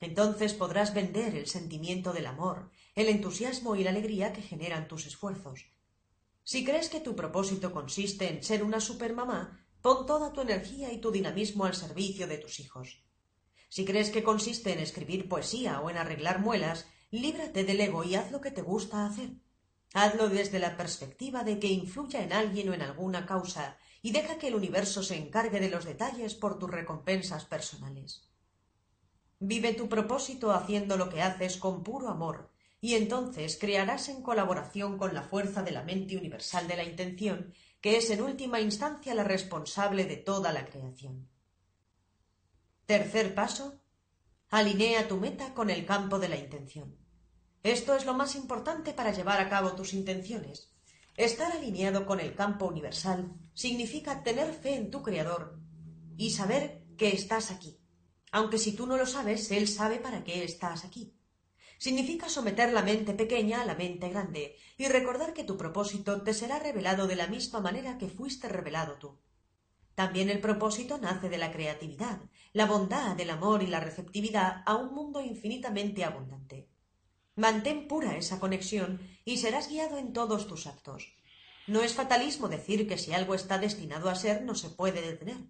Entonces 0.00 0.54
podrás 0.54 0.92
vender 0.92 1.36
el 1.36 1.46
sentimiento 1.46 2.12
del 2.12 2.26
amor, 2.26 2.72
el 2.96 3.08
entusiasmo 3.08 3.76
y 3.76 3.84
la 3.84 3.90
alegría 3.90 4.32
que 4.32 4.42
generan 4.42 4.88
tus 4.88 5.06
esfuerzos. 5.06 5.66
Si 6.42 6.64
crees 6.64 6.88
que 6.88 6.98
tu 6.98 7.14
propósito 7.14 7.70
consiste 7.70 8.28
en 8.28 8.42
ser 8.42 8.64
una 8.64 8.80
supermamá, 8.80 9.61
Pon 9.82 10.06
toda 10.06 10.32
tu 10.32 10.40
energía 10.40 10.92
y 10.92 10.98
tu 10.98 11.10
dinamismo 11.10 11.64
al 11.64 11.74
servicio 11.74 12.28
de 12.28 12.38
tus 12.38 12.60
hijos. 12.60 13.02
Si 13.68 13.84
crees 13.84 14.10
que 14.10 14.22
consiste 14.22 14.72
en 14.72 14.78
escribir 14.78 15.28
poesía 15.28 15.80
o 15.80 15.90
en 15.90 15.96
arreglar 15.96 16.38
muelas, 16.38 16.86
líbrate 17.10 17.64
del 17.64 17.80
ego 17.80 18.04
y 18.04 18.14
haz 18.14 18.30
lo 18.30 18.40
que 18.40 18.52
te 18.52 18.62
gusta 18.62 19.04
hacer. 19.04 19.30
Hazlo 19.92 20.28
desde 20.28 20.60
la 20.60 20.76
perspectiva 20.76 21.42
de 21.42 21.58
que 21.58 21.66
influya 21.66 22.22
en 22.22 22.32
alguien 22.32 22.68
o 22.68 22.74
en 22.74 22.82
alguna 22.82 23.26
causa 23.26 23.76
y 24.02 24.12
deja 24.12 24.38
que 24.38 24.48
el 24.48 24.54
universo 24.54 25.02
se 25.02 25.16
encargue 25.16 25.58
de 25.58 25.68
los 25.68 25.84
detalles 25.84 26.34
por 26.34 26.58
tus 26.58 26.70
recompensas 26.70 27.44
personales. 27.44 28.28
Vive 29.38 29.74
tu 29.74 29.88
propósito 29.88 30.52
haciendo 30.52 30.96
lo 30.96 31.08
que 31.08 31.22
haces 31.22 31.56
con 31.56 31.82
puro 31.82 32.08
amor, 32.08 32.50
y 32.80 32.94
entonces 32.94 33.56
crearás 33.60 34.08
en 34.08 34.22
colaboración 34.22 34.98
con 34.98 35.14
la 35.14 35.22
fuerza 35.22 35.62
de 35.62 35.70
la 35.70 35.82
mente 35.82 36.16
universal 36.16 36.66
de 36.68 36.76
la 36.76 36.84
intención 36.84 37.52
que 37.82 37.98
es 37.98 38.08
en 38.10 38.22
última 38.22 38.60
instancia 38.60 39.12
la 39.12 39.24
responsable 39.24 40.06
de 40.06 40.16
toda 40.16 40.52
la 40.52 40.64
creación. 40.64 41.28
Tercer 42.86 43.34
paso. 43.34 43.80
Alinea 44.50 45.08
tu 45.08 45.16
meta 45.16 45.52
con 45.52 45.68
el 45.68 45.84
campo 45.84 46.18
de 46.18 46.28
la 46.28 46.36
intención. 46.36 46.96
Esto 47.62 47.96
es 47.96 48.06
lo 48.06 48.14
más 48.14 48.36
importante 48.36 48.92
para 48.92 49.12
llevar 49.12 49.40
a 49.40 49.48
cabo 49.48 49.72
tus 49.72 49.94
intenciones. 49.94 50.72
Estar 51.16 51.50
alineado 51.52 52.06
con 52.06 52.20
el 52.20 52.34
campo 52.34 52.66
universal 52.66 53.34
significa 53.52 54.22
tener 54.22 54.52
fe 54.54 54.76
en 54.76 54.90
tu 54.90 55.02
Creador 55.02 55.58
y 56.16 56.30
saber 56.30 56.84
que 56.96 57.08
estás 57.08 57.50
aquí. 57.50 57.80
Aunque 58.30 58.58
si 58.58 58.72
tú 58.72 58.86
no 58.86 58.96
lo 58.96 59.06
sabes, 59.06 59.50
Él 59.50 59.66
sabe 59.66 59.98
para 59.98 60.22
qué 60.22 60.44
estás 60.44 60.84
aquí 60.84 61.14
significa 61.82 62.28
someter 62.28 62.72
la 62.72 62.84
mente 62.84 63.12
pequeña 63.12 63.60
a 63.60 63.64
la 63.64 63.74
mente 63.74 64.08
grande 64.08 64.56
y 64.78 64.86
recordar 64.86 65.34
que 65.34 65.42
tu 65.42 65.56
propósito 65.56 66.22
te 66.22 66.32
será 66.32 66.60
revelado 66.60 67.08
de 67.08 67.16
la 67.16 67.26
misma 67.26 67.58
manera 67.58 67.98
que 67.98 68.08
fuiste 68.08 68.48
revelado 68.48 68.98
tú. 68.98 69.18
También 69.96 70.30
el 70.30 70.38
propósito 70.38 70.98
nace 70.98 71.28
de 71.28 71.38
la 71.38 71.50
creatividad, 71.50 72.20
la 72.52 72.66
bondad, 72.66 73.18
el 73.18 73.30
amor 73.30 73.64
y 73.64 73.66
la 73.66 73.80
receptividad 73.80 74.62
a 74.64 74.76
un 74.76 74.94
mundo 74.94 75.22
infinitamente 75.22 76.04
abundante. 76.04 76.68
Mantén 77.34 77.88
pura 77.88 78.16
esa 78.16 78.38
conexión 78.38 79.00
y 79.24 79.38
serás 79.38 79.68
guiado 79.68 79.98
en 79.98 80.12
todos 80.12 80.46
tus 80.46 80.68
actos. 80.68 81.16
No 81.66 81.82
es 81.82 81.94
fatalismo 81.94 82.46
decir 82.48 82.86
que 82.86 82.96
si 82.96 83.12
algo 83.12 83.34
está 83.34 83.58
destinado 83.58 84.08
a 84.08 84.14
ser 84.14 84.42
no 84.42 84.54
se 84.54 84.70
puede 84.70 85.02
detener. 85.02 85.40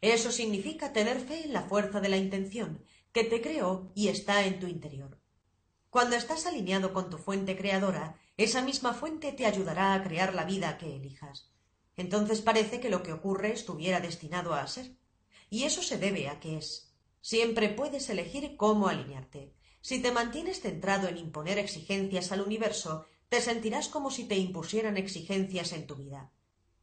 Eso 0.00 0.32
significa 0.32 0.94
tener 0.94 1.20
fe 1.20 1.44
en 1.44 1.52
la 1.52 1.64
fuerza 1.64 2.00
de 2.00 2.08
la 2.08 2.16
intención, 2.16 2.82
que 3.12 3.24
te 3.24 3.42
creó 3.42 3.92
y 3.94 4.08
está 4.08 4.46
en 4.46 4.58
tu 4.58 4.66
interior. 4.66 5.21
Cuando 5.92 6.16
estás 6.16 6.46
alineado 6.46 6.94
con 6.94 7.10
tu 7.10 7.18
fuente 7.18 7.54
creadora, 7.54 8.16
esa 8.38 8.62
misma 8.62 8.94
fuente 8.94 9.30
te 9.30 9.44
ayudará 9.44 9.92
a 9.92 10.02
crear 10.02 10.34
la 10.34 10.44
vida 10.46 10.78
que 10.78 10.96
elijas. 10.96 11.50
Entonces 11.98 12.40
parece 12.40 12.80
que 12.80 12.88
lo 12.88 13.02
que 13.02 13.12
ocurre 13.12 13.52
estuviera 13.52 14.00
destinado 14.00 14.54
a 14.54 14.66
ser. 14.66 14.96
Y 15.50 15.64
eso 15.64 15.82
se 15.82 15.98
debe 15.98 16.30
a 16.30 16.40
que 16.40 16.56
es. 16.56 16.94
Siempre 17.20 17.68
puedes 17.68 18.08
elegir 18.08 18.56
cómo 18.56 18.88
alinearte. 18.88 19.52
Si 19.82 20.00
te 20.00 20.12
mantienes 20.12 20.62
centrado 20.62 21.08
en 21.08 21.18
imponer 21.18 21.58
exigencias 21.58 22.32
al 22.32 22.40
universo, 22.40 23.04
te 23.28 23.42
sentirás 23.42 23.88
como 23.88 24.10
si 24.10 24.24
te 24.24 24.38
impusieran 24.38 24.96
exigencias 24.96 25.74
en 25.74 25.86
tu 25.86 25.96
vida. 25.96 26.32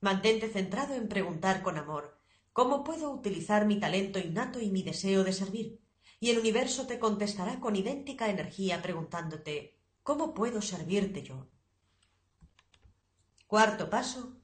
Mantente 0.02 0.50
centrado 0.50 0.94
en 0.94 1.10
preguntar 1.10 1.64
con 1.64 1.80
amor 1.80 2.16
¿Cómo 2.54 2.84
puedo 2.84 3.10
utilizar 3.10 3.66
mi 3.66 3.80
talento 3.80 4.20
innato 4.20 4.60
y 4.60 4.70
mi 4.70 4.84
deseo 4.84 5.24
de 5.24 5.34
servir? 5.34 5.80
Y 6.20 6.30
el 6.32 6.40
universo 6.40 6.88
te 6.88 7.00
contestará 7.00 7.60
con 7.60 7.76
idéntica 7.76 8.30
energía 8.30 8.82
preguntándote 8.82 9.80
¿Cómo 10.04 10.34
puedo 10.34 10.62
servirte 10.62 11.22
yo? 11.22 11.48
Cuarto 13.46 13.90
paso. 13.90 14.38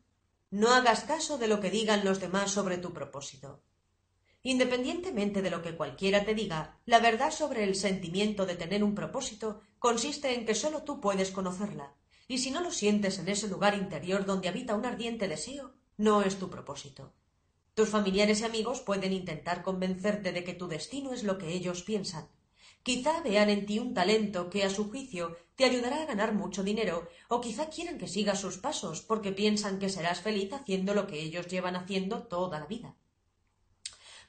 No 0.51 0.73
hagas 0.73 1.03
caso 1.03 1.37
de 1.37 1.47
lo 1.47 1.59
que 1.59 1.71
digan 1.71 2.05
los 2.05 2.19
demás 2.19 2.51
sobre 2.51 2.77
tu 2.77 2.93
propósito. 2.93 3.63
Independientemente 4.43 5.41
de 5.41 5.49
lo 5.49 5.63
que 5.63 5.75
cualquiera 5.75 6.23
te 6.23 6.35
diga, 6.35 6.79
la 6.85 6.99
verdad 6.99 7.31
sobre 7.31 7.63
el 7.63 7.75
sentimiento 7.75 8.45
de 8.45 8.55
tener 8.55 8.83
un 8.83 8.93
propósito 8.93 9.61
consiste 9.79 10.35
en 10.35 10.45
que 10.45 10.53
sólo 10.53 10.83
tú 10.83 11.01
puedes 11.01 11.31
conocerla, 11.31 11.95
y 12.27 12.37
si 12.37 12.51
no 12.51 12.61
lo 12.61 12.71
sientes 12.71 13.17
en 13.17 13.27
ese 13.27 13.47
lugar 13.47 13.75
interior 13.75 14.23
donde 14.23 14.47
habita 14.47 14.75
un 14.75 14.85
ardiente 14.85 15.27
deseo, 15.27 15.73
no 15.97 16.21
es 16.21 16.37
tu 16.37 16.49
propósito. 16.49 17.13
Tus 17.75 17.89
familiares 17.89 18.39
y 18.39 18.45
amigos 18.45 18.79
pueden 18.79 19.11
intentar 19.11 19.61
convencerte 19.61 20.31
de 20.31 20.45
que 20.45 20.53
tu 20.53 20.69
destino 20.69 21.11
es 21.11 21.23
lo 21.23 21.37
que 21.37 21.49
ellos 21.49 21.83
piensan. 21.83 22.29
Quizá 22.83 23.19
vean 23.19 23.49
en 23.49 23.65
ti 23.65 23.79
un 23.79 23.93
talento 23.93 24.49
que, 24.49 24.63
a 24.63 24.69
su 24.69 24.89
juicio, 24.89 25.35
te 25.57 25.65
ayudará 25.65 26.01
a 26.01 26.05
ganar 26.05 26.33
mucho 26.33 26.63
dinero, 26.63 27.09
o 27.27 27.41
quizá 27.41 27.67
quieran 27.67 27.97
que 27.97 28.07
sigas 28.07 28.39
sus 28.39 28.59
pasos 28.59 29.01
porque 29.01 29.33
piensan 29.33 29.77
que 29.77 29.89
serás 29.89 30.21
feliz 30.21 30.53
haciendo 30.53 30.93
lo 30.93 31.05
que 31.05 31.21
ellos 31.21 31.47
llevan 31.47 31.75
haciendo 31.75 32.23
toda 32.23 32.61
la 32.61 32.65
vida. 32.65 32.95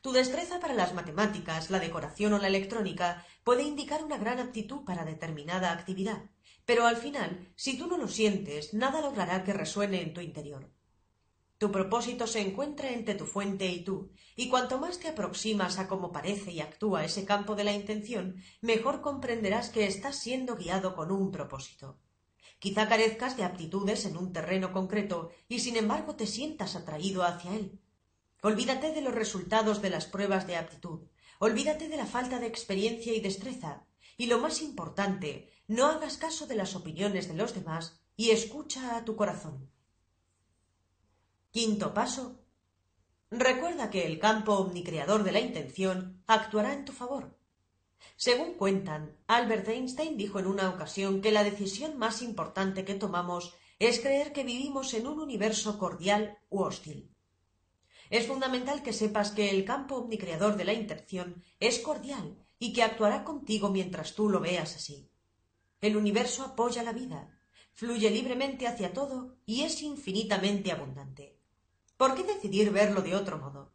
Tu 0.01 0.11
destreza 0.11 0.59
para 0.59 0.75
las 0.75 0.93
matemáticas, 0.93 1.71
la 1.71 1.79
decoración 1.79 2.33
o 2.33 2.39
la 2.39 2.49
electrónica 2.49 3.25
puede 3.45 3.63
indicar 3.63 4.03
una 4.03 4.19
gran 4.19 4.41
aptitud 4.41 4.85
para 4.85 5.05
determinada 5.05 5.71
actividad, 5.71 6.31
pero 6.65 6.85
al 6.85 6.97
final, 6.97 7.53
si 7.55 7.79
tú 7.79 7.87
no 7.87 7.97
lo 7.97 8.09
sientes, 8.09 8.75
nada 8.75 9.01
logrará 9.01 9.45
que 9.45 9.53
resuene 9.53 10.03
en 10.03 10.15
tu 10.15 10.21
interior. 10.21 10.76
Tu 11.59 11.73
propósito 11.73 12.27
se 12.27 12.41
encuentra 12.41 12.91
entre 12.91 13.15
tu 13.15 13.25
fuente 13.25 13.67
y 13.67 13.83
tú, 13.83 14.11
y 14.37 14.51
cuanto 14.51 14.79
más 14.79 14.99
te 14.99 15.09
aproximas 15.09 15.79
a 15.79 15.89
cómo 15.89 16.13
parece 16.13 16.53
y 16.53 16.61
actúa 16.61 17.05
ese 17.05 17.25
campo 17.25 17.55
de 17.55 17.65
la 17.65 17.73
intención, 17.73 18.43
mejor 18.61 19.01
comprenderás 19.01 19.71
que 19.71 19.87
estás 19.87 20.19
siendo 20.19 20.57
guiado 20.57 20.95
con 20.95 21.11
un 21.11 21.33
propósito. 21.33 21.99
Quizá 22.59 22.89
carezcas 22.89 23.39
de 23.39 23.45
aptitudes 23.45 24.05
en 24.05 24.19
un 24.19 24.35
terreno 24.35 24.73
concreto 24.73 25.31
y 25.49 25.61
sin 25.61 25.77
embargo 25.77 26.15
te 26.15 26.27
sientas 26.27 26.77
atraído 26.77 27.23
hacia 27.23 27.55
él. 27.55 27.81
Olvídate 28.43 28.93
de 28.93 29.01
los 29.01 29.15
resultados 29.15 29.81
de 29.81 29.91
las 29.91 30.05
pruebas 30.05 30.47
de 30.47 30.57
aptitud. 30.57 31.09
Olvídate 31.39 31.89
de 31.89 31.97
la 31.97 32.07
falta 32.07 32.39
de 32.39 32.47
experiencia 32.47 33.15
y 33.15 33.21
destreza. 33.21 33.87
Y 34.19 34.27
lo 34.27 34.39
más 34.39 34.61
importante, 34.61 35.51
no 35.69 35.87
hagas 35.87 36.19
caso 36.19 36.47
de 36.47 36.55
las 36.55 36.77
opiniones 36.77 37.29
de 37.29 37.35
los 37.35 37.55
demás 37.55 38.01
y 38.15 38.31
escucha 38.31 38.97
a 38.97 39.05
tu 39.05 39.17
corazón. 39.17 39.71
Quinto 41.57 41.95
paso. 41.95 42.39
Recuerda 43.31 43.89
que 43.89 44.05
el 44.05 44.19
campo 44.19 44.59
omnicreador 44.59 45.25
de 45.25 45.33
la 45.33 45.41
intención 45.41 46.23
actuará 46.27 46.75
en 46.75 46.85
tu 46.85 46.93
favor. 46.93 47.35
Según 48.15 48.59
cuentan, 48.59 49.17
Albert 49.27 49.67
Einstein 49.69 50.19
dijo 50.19 50.39
en 50.39 50.49
una 50.49 50.69
ocasión 50.69 51.23
que 51.23 51.33
la 51.33 51.45
decisión 51.45 51.97
más 51.97 52.21
importante 52.21 52.85
que 52.85 52.93
tomamos 52.93 53.55
es 53.79 54.01
creer 54.01 54.35
que 54.35 54.45
vivimos 54.45 54.93
en 54.93 55.07
un 55.07 55.19
universo 55.19 55.79
cordial 55.79 56.37
u 56.51 56.61
hostil. 56.61 57.11
Es 58.11 58.27
fundamental 58.27 58.83
que 58.83 58.93
sepas 58.93 59.31
que 59.31 59.49
el 59.49 59.65
campo 59.65 59.97
omnicreador 59.97 60.59
de 60.59 60.65
la 60.67 60.75
intención 60.75 61.43
es 61.59 61.79
cordial 61.79 62.37
y 62.59 62.75
que 62.75 62.83
actuará 62.83 63.25
contigo 63.25 63.71
mientras 63.71 64.15
tú 64.15 64.29
lo 64.29 64.41
veas 64.41 64.77
así. 64.77 65.09
El 65.81 65.97
universo 65.97 66.43
apoya 66.43 66.83
la 66.83 66.93
vida, 66.93 67.41
fluye 67.73 68.11
libremente 68.11 68.67
hacia 68.67 68.93
todo 68.93 69.39
y 69.47 69.63
es 69.63 69.81
infinitamente 69.81 70.71
abundante. 70.71 71.36
¿Por 71.97 72.15
qué 72.15 72.25
decidir 72.25 72.71
verlo 72.73 73.01
de 73.01 73.15
otro 73.15 73.39
modo? 73.39 73.73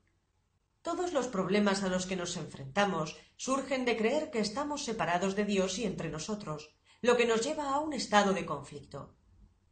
Todos 0.83 1.11
los 1.13 1.27
problemas 1.27 1.83
a 1.83 1.89
los 1.89 2.05
que 2.05 2.15
nos 2.15 2.37
enfrentamos 2.37 3.17
surgen 3.35 3.85
de 3.85 3.97
creer 3.97 4.29
que 4.29 4.39
estamos 4.39 4.85
separados 4.85 5.35
de 5.35 5.45
Dios 5.45 5.79
y 5.79 5.85
entre 5.85 6.09
nosotros, 6.09 6.75
lo 7.01 7.17
que 7.17 7.25
nos 7.25 7.41
lleva 7.41 7.73
a 7.73 7.79
un 7.79 7.93
estado 7.93 8.33
de 8.33 8.45
conflicto. 8.45 9.15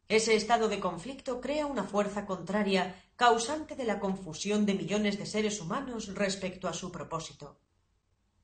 Ese 0.08 0.34
estado 0.34 0.68
de 0.68 0.80
conflicto 0.80 1.40
crea 1.40 1.66
una 1.66 1.84
fuerza 1.84 2.26
contraria 2.26 3.00
causante 3.14 3.76
de 3.76 3.84
la 3.84 4.00
confusión 4.00 4.66
de 4.66 4.74
millones 4.74 5.16
de 5.18 5.26
seres 5.26 5.60
humanos 5.60 6.12
respecto 6.14 6.66
a 6.66 6.72
su 6.72 6.90
propósito. 6.90 7.60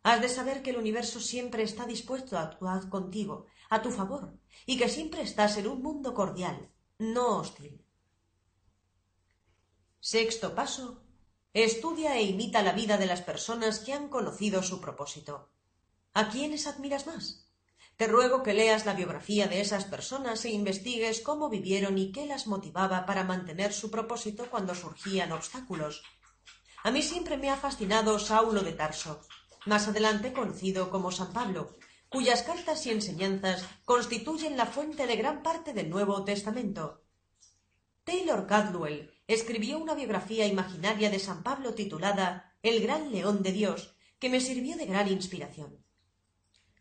Has 0.05 0.21
de 0.21 0.29
saber 0.29 0.63
que 0.63 0.71
el 0.71 0.77
universo 0.77 1.19
siempre 1.19 1.65
está 1.65 1.85
dispuesto 1.85 2.39
a 2.39 2.43
actuar 2.43 2.89
contigo, 2.89 3.47
a 3.71 3.83
tu 3.83 3.91
favor, 3.91 4.39
y 4.67 4.77
que 4.77 4.89
siempre 4.89 5.23
estás 5.23 5.57
en 5.57 5.67
un 5.67 5.83
mundo 5.83 6.15
cordial, 6.15 6.71
no 6.99 7.39
hostil. 7.39 7.86
Sexto 10.13 10.55
paso. 10.55 11.03
Estudia 11.53 12.15
e 12.15 12.23
imita 12.23 12.63
la 12.63 12.71
vida 12.81 12.97
de 12.97 13.07
las 13.07 13.23
personas 13.23 13.81
que 13.81 13.93
han 13.93 14.07
conocido 14.09 14.63
su 14.63 14.81
propósito. 14.81 15.51
¿A 16.15 16.31
quiénes 16.31 16.69
admiras 16.69 17.09
más? 17.09 17.51
Te 17.97 18.07
ruego 18.07 18.45
que 18.45 18.55
leas 18.55 18.87
la 18.87 18.95
biografía 18.95 19.49
de 19.49 19.61
esas 19.61 19.85
personas 19.85 20.45
e 20.45 20.51
investigues 20.51 21.23
cómo 21.23 21.49
vivieron 21.49 21.99
y 21.99 22.13
qué 22.13 22.25
las 22.25 22.47
motivaba 22.47 23.05
para 23.05 23.25
mantener 23.25 23.73
su 23.73 23.91
propósito 23.91 24.49
cuando 24.49 24.77
surgían 24.77 25.33
obstáculos. 25.33 26.05
A 26.85 26.93
mí 26.93 27.03
siempre 27.03 27.37
me 27.37 27.51
ha 27.51 27.57
fascinado 27.57 28.21
Saulo 28.21 28.63
de 28.63 28.75
Tarso, 28.75 29.23
más 29.65 29.89
adelante 29.89 30.33
conocido 30.33 30.89
como 30.89 31.11
San 31.11 31.33
Pablo, 31.33 31.75
cuyas 32.09 32.45
cartas 32.45 32.87
y 32.87 32.93
enseñanzas 32.93 33.65
constituyen 33.85 34.57
la 34.57 34.67
fuente 34.67 35.05
de 35.09 35.17
gran 35.17 35.43
parte 35.43 35.73
del 35.73 35.91
Nuevo 35.91 36.23
Testamento. 36.23 37.03
Taylor 38.05 38.47
Cadwell 38.47 39.16
escribió 39.27 39.79
una 39.79 39.95
biografía 39.95 40.47
imaginaria 40.47 41.11
de 41.11 41.19
San 41.19 41.43
Pablo 41.43 41.75
titulada 41.75 42.57
El 42.63 42.81
Gran 42.81 43.11
León 43.11 43.43
de 43.43 43.53
Dios, 43.53 43.97
que 44.19 44.31
me 44.31 44.41
sirvió 44.41 44.77
de 44.77 44.87
gran 44.87 45.09
inspiración. 45.09 45.85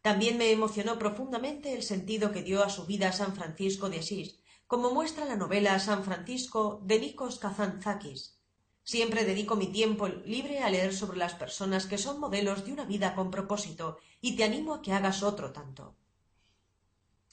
También 0.01 0.37
me 0.37 0.51
emocionó 0.51 0.99
profundamente 0.99 1.73
el 1.73 1.81
sentido 1.81 2.31
que 2.31 2.43
dio 2.43 2.63
a 2.63 2.69
su 2.69 2.85
vida 2.85 3.11
San 3.11 3.35
Francisco 3.35 3.89
de 3.89 3.99
Asís, 3.99 4.39
como 4.67 4.91
muestra 4.91 5.25
la 5.25 5.35
novela 5.35 5.79
San 5.79 6.03
Francisco 6.03 6.81
de 6.83 6.99
Nikos 6.99 7.39
Kazantzakis. 7.39 8.39
Siempre 8.83 9.25
dedico 9.25 9.55
mi 9.55 9.67
tiempo 9.67 10.07
libre 10.07 10.59
a 10.59 10.69
leer 10.69 10.93
sobre 10.93 11.17
las 11.17 11.33
personas 11.33 11.87
que 11.87 11.97
son 11.97 12.19
modelos 12.19 12.65
de 12.65 12.73
una 12.73 12.85
vida 12.85 13.15
con 13.15 13.31
propósito 13.31 13.97
y 14.21 14.35
te 14.35 14.43
animo 14.43 14.75
a 14.75 14.81
que 14.83 14.93
hagas 14.93 15.23
otro 15.23 15.51
tanto. 15.51 15.95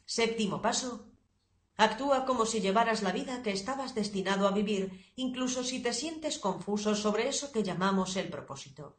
Séptimo 0.07 0.63
paso. 0.63 1.12
Actúa 1.77 2.27
como 2.27 2.47
si 2.47 2.61
llevaras 2.61 3.03
la 3.03 3.13
vida 3.13 3.43
que 3.43 3.51
estabas 3.51 3.95
destinado 3.95 4.47
a 4.47 4.53
vivir, 4.53 5.13
incluso 5.17 5.65
si 5.65 5.81
te 5.81 5.93
sientes 5.93 6.39
confuso 6.39 6.95
sobre 6.95 7.29
eso 7.29 7.51
que 7.51 7.63
llamamos 7.63 8.17
el 8.17 8.29
propósito. 8.29 8.99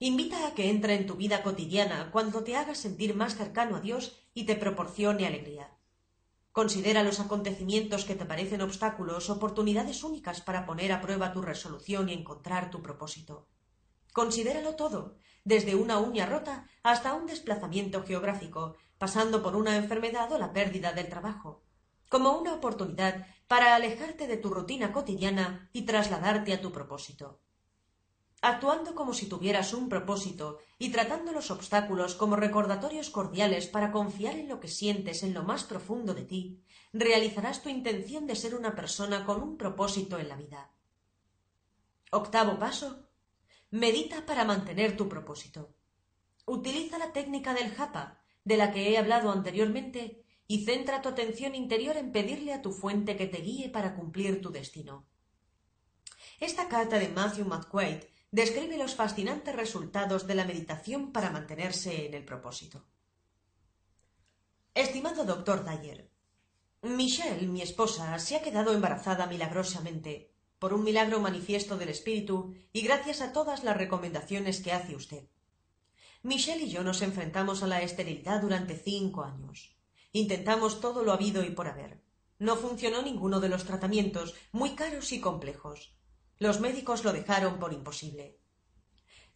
Invita 0.00 0.46
a 0.46 0.54
que 0.54 0.70
entre 0.70 0.94
en 0.94 1.06
tu 1.06 1.14
vida 1.14 1.42
cotidiana 1.42 2.10
cuando 2.12 2.44
te 2.44 2.56
haga 2.56 2.74
sentir 2.74 3.14
más 3.14 3.36
cercano 3.36 3.76
a 3.76 3.80
Dios 3.80 4.16
y 4.34 4.44
te 4.44 4.54
proporcione 4.54 5.26
alegría. 5.26 5.70
Considera 6.52 7.04
los 7.04 7.20
acontecimientos 7.20 8.04
que 8.04 8.14
te 8.14 8.24
parecen 8.24 8.62
obstáculos 8.62 9.30
oportunidades 9.30 10.02
únicas 10.02 10.40
para 10.40 10.66
poner 10.66 10.92
a 10.92 11.00
prueba 11.00 11.32
tu 11.32 11.42
resolución 11.42 12.08
y 12.08 12.12
encontrar 12.12 12.70
tu 12.70 12.82
propósito. 12.82 13.46
Considéralo 14.12 14.74
todo, 14.74 15.16
desde 15.44 15.76
una 15.76 15.98
uña 15.98 16.26
rota 16.26 16.66
hasta 16.82 17.14
un 17.14 17.26
desplazamiento 17.26 18.02
geográfico, 18.04 18.76
pasando 18.98 19.42
por 19.42 19.54
una 19.54 19.76
enfermedad 19.76 20.30
o 20.32 20.38
la 20.38 20.52
pérdida 20.52 20.92
del 20.92 21.08
trabajo, 21.08 21.62
como 22.08 22.38
una 22.38 22.54
oportunidad 22.54 23.26
para 23.46 23.74
alejarte 23.74 24.26
de 24.26 24.36
tu 24.36 24.50
rutina 24.50 24.92
cotidiana 24.92 25.70
y 25.72 25.82
trasladarte 25.82 26.52
a 26.52 26.60
tu 26.60 26.70
propósito. 26.70 27.40
Actuando 28.40 28.94
como 28.94 29.14
si 29.14 29.26
tuvieras 29.26 29.74
un 29.74 29.88
propósito 29.88 30.58
y 30.78 30.90
tratando 30.90 31.32
los 31.32 31.50
obstáculos 31.50 32.14
como 32.14 32.36
recordatorios 32.36 33.10
cordiales 33.10 33.66
para 33.66 33.90
confiar 33.90 34.36
en 34.36 34.48
lo 34.48 34.60
que 34.60 34.68
sientes 34.68 35.24
en 35.24 35.34
lo 35.34 35.42
más 35.42 35.64
profundo 35.64 36.14
de 36.14 36.22
ti, 36.22 36.62
realizarás 36.92 37.62
tu 37.62 37.68
intención 37.68 38.26
de 38.26 38.36
ser 38.36 38.54
una 38.54 38.76
persona 38.76 39.26
con 39.26 39.42
un 39.42 39.56
propósito 39.56 40.18
en 40.18 40.28
la 40.28 40.36
vida. 40.36 40.70
Octavo 42.12 42.58
paso. 42.58 43.08
Medita 43.70 44.24
para 44.24 44.44
mantener 44.44 44.96
tu 44.96 45.08
propósito. 45.08 45.74
Utiliza 46.46 46.96
la 46.96 47.12
técnica 47.12 47.52
del 47.52 47.74
japa, 47.74 48.22
de 48.44 48.56
la 48.56 48.72
que 48.72 48.88
he 48.88 48.98
hablado 48.98 49.30
anteriormente, 49.30 50.24
y 50.48 50.64
centra 50.64 51.02
tu 51.02 51.10
atención 51.10 51.54
interior 51.54 51.96
en 51.96 52.10
pedirle 52.10 52.54
a 52.54 52.62
tu 52.62 52.72
fuente 52.72 53.16
que 53.16 53.26
te 53.26 53.38
guíe 53.38 53.68
para 53.68 53.94
cumplir 53.94 54.40
tu 54.40 54.50
destino. 54.50 55.06
Esta 56.40 56.68
carta 56.68 56.98
de 56.98 57.08
Matthew 57.08 57.44
McQuaid 57.44 58.04
describe 58.30 58.78
los 58.78 58.94
fascinantes 58.94 59.54
resultados 59.54 60.26
de 60.26 60.34
la 60.34 60.46
meditación 60.46 61.12
para 61.12 61.30
mantenerse 61.30 62.06
en 62.06 62.14
el 62.14 62.24
propósito. 62.24 62.86
Estimado 64.74 65.24
doctor 65.24 65.64
Dyer, 65.64 66.10
Michelle, 66.82 67.46
mi 67.46 67.60
esposa, 67.60 68.18
se 68.18 68.36
ha 68.36 68.42
quedado 68.42 68.72
embarazada 68.72 69.26
milagrosamente, 69.26 70.32
por 70.58 70.72
un 70.72 70.84
milagro 70.84 71.20
manifiesto 71.20 71.76
del 71.76 71.88
espíritu 71.88 72.54
y 72.72 72.82
gracias 72.82 73.20
a 73.20 73.32
todas 73.32 73.64
las 73.64 73.76
recomendaciones 73.76 74.60
que 74.60 74.72
hace 74.72 74.94
usted. 74.94 75.28
Michelle 76.22 76.64
y 76.64 76.70
yo 76.70 76.82
nos 76.84 77.02
enfrentamos 77.02 77.62
a 77.62 77.66
la 77.66 77.82
esterilidad 77.82 78.40
durante 78.40 78.76
cinco 78.76 79.24
años. 79.24 79.77
Intentamos 80.12 80.80
todo 80.80 81.02
lo 81.02 81.12
habido 81.12 81.44
y 81.44 81.50
por 81.50 81.68
haber. 81.68 82.02
No 82.38 82.56
funcionó 82.56 83.02
ninguno 83.02 83.40
de 83.40 83.48
los 83.48 83.64
tratamientos, 83.64 84.34
muy 84.52 84.74
caros 84.74 85.12
y 85.12 85.20
complejos. 85.20 85.94
Los 86.38 86.60
médicos 86.60 87.04
lo 87.04 87.12
dejaron 87.12 87.58
por 87.58 87.72
imposible. 87.72 88.38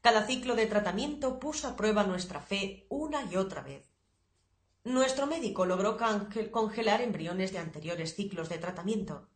Cada 0.00 0.26
ciclo 0.26 0.54
de 0.54 0.66
tratamiento 0.66 1.38
puso 1.38 1.68
a 1.68 1.76
prueba 1.76 2.04
nuestra 2.04 2.40
fe 2.40 2.86
una 2.88 3.24
y 3.30 3.36
otra 3.36 3.62
vez. 3.62 3.92
Nuestro 4.84 5.26
médico 5.26 5.64
logró 5.64 5.96
congelar 6.50 7.02
embriones 7.02 7.52
de 7.52 7.58
anteriores 7.58 8.14
ciclos 8.14 8.48
de 8.48 8.58
tratamiento. 8.58 9.28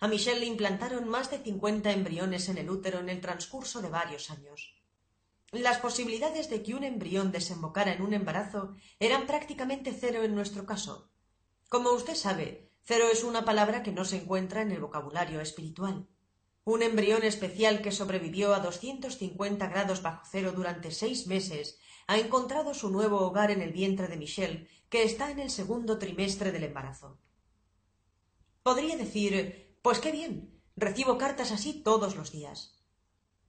A 0.00 0.08
Michelle 0.08 0.40
le 0.40 0.46
implantaron 0.46 1.08
más 1.08 1.30
de 1.30 1.38
cincuenta 1.38 1.92
embriones 1.92 2.48
en 2.48 2.58
el 2.58 2.68
útero 2.68 2.98
en 2.98 3.08
el 3.08 3.20
transcurso 3.20 3.80
de 3.80 3.90
varios 3.90 4.30
años. 4.30 4.74
Las 5.52 5.78
posibilidades 5.78 6.48
de 6.48 6.62
que 6.62 6.74
un 6.74 6.82
embrión 6.82 7.30
desembocara 7.30 7.92
en 7.92 8.00
un 8.00 8.14
embarazo 8.14 8.74
eran 8.98 9.26
prácticamente 9.26 9.92
cero 9.92 10.22
en 10.22 10.34
nuestro 10.34 10.64
caso. 10.64 11.10
Como 11.68 11.90
usted 11.90 12.14
sabe, 12.14 12.70
cero 12.84 13.04
es 13.12 13.22
una 13.22 13.44
palabra 13.44 13.82
que 13.82 13.92
no 13.92 14.06
se 14.06 14.16
encuentra 14.16 14.62
en 14.62 14.72
el 14.72 14.80
vocabulario 14.80 15.42
espiritual. 15.42 16.08
Un 16.64 16.82
embrión 16.82 17.22
especial 17.22 17.82
que 17.82 17.92
sobrevivió 17.92 18.54
a 18.54 18.60
250 18.60 19.68
grados 19.68 20.00
bajo 20.00 20.24
cero 20.30 20.52
durante 20.56 20.90
seis 20.90 21.26
meses 21.26 21.78
ha 22.06 22.16
encontrado 22.16 22.72
su 22.72 22.88
nuevo 22.88 23.20
hogar 23.20 23.50
en 23.50 23.60
el 23.60 23.72
vientre 23.72 24.08
de 24.08 24.16
Michelle, 24.16 24.68
que 24.88 25.02
está 25.02 25.30
en 25.30 25.38
el 25.38 25.50
segundo 25.50 25.98
trimestre 25.98 26.50
del 26.50 26.64
embarazo. 26.64 27.18
Podría 28.62 28.96
decir, 28.96 29.76
pues 29.82 29.98
qué 29.98 30.12
bien, 30.12 30.62
recibo 30.76 31.18
cartas 31.18 31.52
así 31.52 31.82
todos 31.82 32.16
los 32.16 32.32
días. 32.32 32.80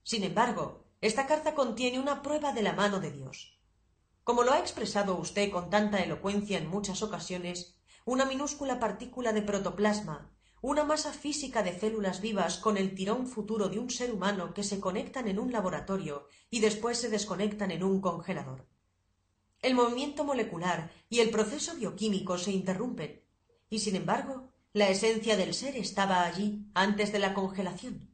Sin 0.02 0.22
embargo, 0.22 0.83
esta 1.04 1.26
carta 1.26 1.54
contiene 1.54 2.00
una 2.00 2.22
prueba 2.22 2.54
de 2.54 2.62
la 2.62 2.72
mano 2.72 2.98
de 2.98 3.10
Dios. 3.10 3.60
Como 4.22 4.42
lo 4.42 4.52
ha 4.52 4.58
expresado 4.58 5.18
usted 5.18 5.50
con 5.50 5.68
tanta 5.68 6.02
elocuencia 6.02 6.56
en 6.56 6.66
muchas 6.66 7.02
ocasiones, 7.02 7.76
una 8.06 8.24
minúscula 8.24 8.80
partícula 8.80 9.34
de 9.34 9.42
protoplasma, 9.42 10.30
una 10.62 10.82
masa 10.82 11.12
física 11.12 11.62
de 11.62 11.78
células 11.78 12.22
vivas 12.22 12.56
con 12.56 12.78
el 12.78 12.94
tirón 12.94 13.26
futuro 13.26 13.68
de 13.68 13.78
un 13.78 13.90
ser 13.90 14.14
humano 14.14 14.54
que 14.54 14.62
se 14.62 14.80
conectan 14.80 15.28
en 15.28 15.38
un 15.38 15.52
laboratorio 15.52 16.26
y 16.48 16.60
después 16.60 16.96
se 16.96 17.10
desconectan 17.10 17.70
en 17.70 17.84
un 17.84 18.00
congelador. 18.00 18.66
El 19.60 19.74
movimiento 19.74 20.24
molecular 20.24 20.90
y 21.10 21.20
el 21.20 21.28
proceso 21.28 21.74
bioquímico 21.74 22.38
se 22.38 22.52
interrumpen, 22.52 23.22
y 23.68 23.80
sin 23.80 23.96
embargo, 23.96 24.54
la 24.72 24.88
esencia 24.88 25.36
del 25.36 25.52
ser 25.52 25.76
estaba 25.76 26.24
allí 26.24 26.64
antes 26.72 27.12
de 27.12 27.18
la 27.18 27.34
congelación. 27.34 28.13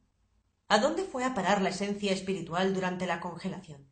¿A 0.72 0.78
dónde 0.78 1.02
fue 1.02 1.24
a 1.24 1.34
parar 1.34 1.62
la 1.62 1.70
esencia 1.70 2.12
espiritual 2.12 2.72
durante 2.72 3.04
la 3.04 3.18
congelación? 3.18 3.90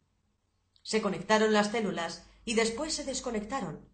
Se 0.83 1.03
conectaron 1.03 1.53
las 1.53 1.73
células 1.73 2.25
y 2.45 2.55
después 2.55 2.95
se 2.95 3.03
desconectaron, 3.03 3.89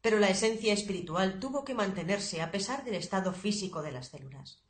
pero 0.00 0.18
la 0.18 0.30
esencia 0.30 0.72
espiritual 0.72 1.38
tuvo 1.38 1.64
que 1.64 1.74
mantenerse 1.74 2.40
a 2.40 2.50
pesar 2.50 2.82
del 2.82 2.94
estado 2.94 3.34
físico 3.34 3.82
de 3.82 3.92
las 3.92 4.08
células. 4.08 4.64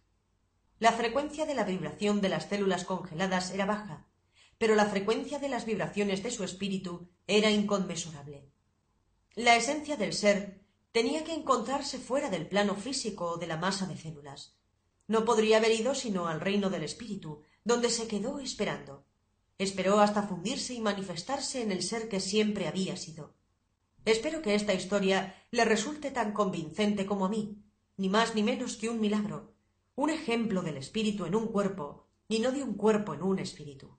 La 0.81 0.91
frecuencia 0.91 1.47
de 1.47 1.55
la 1.55 1.63
vibración 1.63 2.21
de 2.21 2.31
las 2.31 2.49
células 2.49 2.83
congeladas 2.83 3.53
era 3.53 3.67
baja, 3.67 4.09
pero 4.59 4.75
la 4.75 4.87
frecuencia 4.87 5.39
de 5.39 5.49
las 5.49 5.65
vibraciones 5.65 6.25
de 6.25 6.33
su 6.33 6.43
espíritu 6.43 7.09
era 7.29 7.53
inconmensurable. 7.53 8.51
La 9.37 9.55
esencia 9.55 9.97
del 9.97 10.13
ser 10.13 10.61
tenía 10.91 11.23
que 11.23 11.35
encontrarse 11.35 12.01
fuera 12.01 12.31
del 12.31 12.49
plano 12.49 12.75
físico 12.75 13.27
o 13.27 13.37
de 13.37 13.47
la 13.47 13.59
masa 13.59 13.87
de 13.87 13.97
células. 13.97 14.60
No 15.11 15.25
podría 15.25 15.57
haber 15.57 15.73
ido 15.73 15.97
sino 15.97 16.29
al 16.29 16.41
reino 16.41 16.71
del 16.71 16.85
espíritu, 16.85 17.43
donde 17.65 17.91
se 17.91 18.07
quedó 18.07 18.39
esperando. 18.39 19.09
Esperó 19.59 19.99
hasta 19.99 20.23
fundirse 20.23 20.73
y 20.73 20.81
manifestarse 20.81 21.63
en 21.63 21.73
el 21.73 21.83
ser 21.83 22.09
que 22.09 22.21
siempre 22.21 22.69
había 22.69 22.97
sido. 22.97 23.35
Espero 24.05 24.41
que 24.41 24.55
esta 24.55 24.73
historia 24.73 25.35
le 25.51 25.65
resulte 25.65 26.13
tan 26.13 26.33
convincente 26.33 27.07
como 27.07 27.27
a 27.27 27.29
mí, 27.29 27.61
ni 27.97 28.09
más 28.09 28.37
ni 28.37 28.45
menos 28.45 28.77
que 28.77 28.89
un 28.89 29.01
milagro, 29.01 29.57
un 29.97 30.11
ejemplo 30.11 30.63
del 30.63 30.77
espíritu 30.77 31.27
en 31.27 31.35
un 31.35 31.49
cuerpo 31.49 32.07
y 32.29 32.39
no 32.39 32.53
de 32.53 32.63
un 32.63 32.75
cuerpo 32.75 33.13
en 33.13 33.25
un 33.25 33.41
espíritu. 33.41 33.99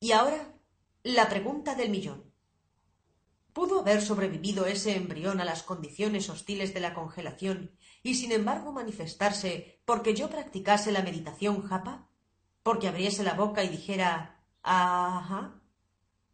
Y 0.00 0.10
ahora 0.10 0.58
la 1.04 1.28
pregunta 1.28 1.76
del 1.76 1.90
millón. 1.90 2.32
¿Pudo 3.52 3.78
haber 3.78 4.02
sobrevivido 4.02 4.66
ese 4.66 4.96
embrión 4.96 5.40
a 5.40 5.44
las 5.44 5.62
condiciones 5.62 6.28
hostiles 6.30 6.74
de 6.74 6.80
la 6.80 6.94
congelación 6.94 7.76
y 8.06 8.14
sin 8.14 8.30
embargo 8.30 8.70
manifestarse 8.70 9.80
porque 9.84 10.14
yo 10.14 10.30
practicase 10.30 10.92
la 10.92 11.02
meditación 11.02 11.62
japa? 11.62 12.08
porque 12.62 12.86
abriese 12.86 13.24
la 13.24 13.34
boca 13.34 13.64
y 13.64 13.68
dijera 13.68 14.40
ajá. 14.62 15.60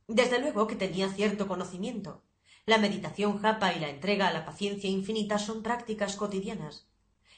Desde 0.06 0.38
luego 0.38 0.66
que 0.66 0.76
tenía 0.76 1.08
cierto 1.08 1.48
conocimiento. 1.48 2.24
La 2.66 2.76
meditación 2.76 3.38
japa 3.38 3.72
y 3.72 3.80
la 3.80 3.88
entrega 3.88 4.28
a 4.28 4.32
la 4.34 4.44
paciencia 4.44 4.88
infinita 4.88 5.38
son 5.38 5.62
prácticas 5.62 6.16
cotidianas. 6.16 6.88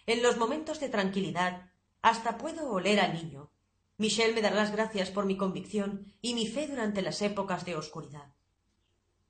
En 0.07 0.21
los 0.21 0.37
momentos 0.37 0.81
de 0.81 0.89
tranquilidad 0.89 1.71
hasta 2.03 2.37
puedo 2.37 2.71
oler 2.71 2.99
al 2.99 3.15
niño. 3.15 3.53
Michel 3.99 4.35
me 4.35 4.43
dará 4.43 4.57
las 4.57 4.73
gracias 4.73 5.11
por 5.11 5.27
mi 5.27 5.37
convicción 5.37 6.13
y 6.21 6.35
mi 6.35 6.49
fe 6.49 6.67
durante 6.67 7.03
las 7.03 7.23
épocas 7.23 7.65
de 7.65 7.77
oscuridad. 7.77 8.35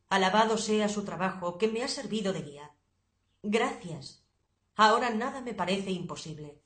Alabado 0.09 0.57
sea 0.57 0.89
su 0.89 1.05
trabajo 1.05 1.59
que 1.59 1.69
me 1.69 1.83
ha 1.83 1.89
servido 1.89 2.33
de 2.33 2.41
guía. 2.41 2.71
Gracias. 3.43 4.24
Ahora 4.77 5.11
nada 5.11 5.41
me 5.41 5.55
parece 5.55 5.91
imposible. 5.91 6.61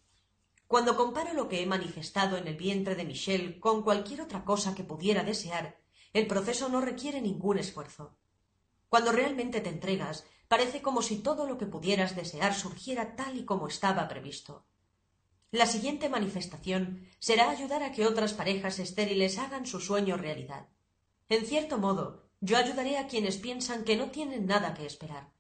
Cuando 0.67 0.97
comparo 0.97 1.33
lo 1.33 1.49
que 1.49 1.63
he 1.63 1.67
manifestado 1.67 2.37
en 2.37 2.47
el 2.47 2.57
vientre 2.57 2.95
de 2.95 3.05
Michel 3.05 3.59
con 3.59 3.83
cualquier 3.83 4.21
otra 4.23 4.45
cosa 4.45 4.75
que 4.75 4.85
pudiera 4.85 5.25
desear, 5.25 5.79
el 6.13 6.27
proceso 6.27 6.69
no 6.69 6.81
requiere 6.81 7.21
ningún 7.21 7.59
esfuerzo. 7.59 8.17
Cuando 8.89 9.13
realmente 9.13 9.61
te 9.61 9.71
entregas, 9.71 10.25
parece 10.49 10.81
como 10.81 11.03
si 11.03 11.19
todo 11.19 11.47
lo 11.47 11.59
que 11.59 11.67
pudieras 11.67 12.17
desear 12.17 12.55
surgiera 12.55 13.17
tal 13.17 13.37
y 13.37 13.45
como 13.45 13.69
estaba 13.69 14.09
previsto. 14.09 14.67
La 15.51 15.67
siguiente 15.67 16.09
manifestación 16.09 17.07
será 17.19 17.51
ayudar 17.51 17.83
a 17.83 17.93
que 17.93 18.07
otras 18.07 18.35
parejas 18.35 18.79
estériles 18.79 19.39
hagan 19.39 19.67
su 19.67 19.81
sueño 19.81 20.17
realidad. 20.17 20.69
En 21.31 21.47
cierto 21.47 21.79
modo, 21.79 22.29
yo 22.41 22.57
ayudaré 22.57 22.99
a 22.99 23.07
quienes 23.07 23.37
piensan 23.39 23.85
que 23.85 23.97
no 23.97 24.11
tienen 24.11 24.47
nada 24.47 24.75
que 24.75 24.85
esperar. 24.85 25.33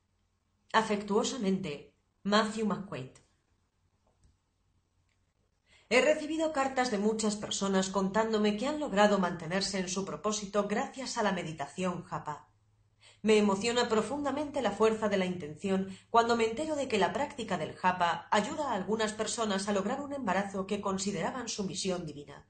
Afectuosamente, 0.72 1.94
Matthew 2.28 2.66
McQuaid. 2.66 3.12
He 5.88 6.02
recibido 6.02 6.52
cartas 6.52 6.90
de 6.90 6.98
muchas 6.98 7.36
personas 7.36 7.88
contándome 7.88 8.58
que 8.58 8.66
han 8.66 8.80
logrado 8.80 9.18
mantenerse 9.18 9.78
en 9.78 9.88
su 9.88 10.04
propósito 10.04 10.68
gracias 10.68 11.16
a 11.16 11.22
la 11.22 11.32
meditación 11.32 12.04
japa. 12.04 12.50
Me 13.22 13.38
emociona 13.38 13.88
profundamente 13.88 14.60
la 14.60 14.72
fuerza 14.72 15.08
de 15.08 15.16
la 15.16 15.24
intención 15.24 15.88
cuando 16.10 16.36
me 16.36 16.44
entero 16.44 16.76
de 16.76 16.86
que 16.86 16.98
la 16.98 17.14
práctica 17.14 17.56
del 17.56 17.74
japa 17.74 18.28
ayuda 18.30 18.72
a 18.72 18.74
algunas 18.74 19.14
personas 19.14 19.66
a 19.66 19.72
lograr 19.72 20.02
un 20.02 20.12
embarazo 20.12 20.66
que 20.66 20.82
consideraban 20.82 21.48
su 21.48 21.64
misión 21.64 22.04
divina. 22.04 22.46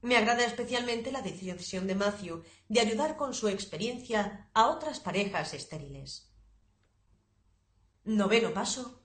Me 0.00 0.16
agrada 0.16 0.46
especialmente 0.46 1.12
la 1.12 1.20
decisión 1.20 1.86
de 1.86 1.94
Matthew 1.94 2.42
de 2.70 2.80
ayudar 2.80 3.18
con 3.18 3.34
su 3.34 3.48
experiencia 3.48 4.48
a 4.54 4.68
otras 4.68 4.98
parejas 4.98 5.52
estériles. 5.52 6.33
Noveno 8.06 8.52
paso 8.52 9.00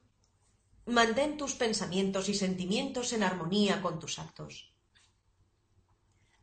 Mantén 0.85 1.37
tus 1.37 1.55
pensamientos 1.55 2.27
y 2.27 2.33
sentimientos 2.33 3.13
en 3.13 3.23
armonía 3.23 3.81
con 3.81 3.97
tus 3.97 4.19
actos. 4.19 4.73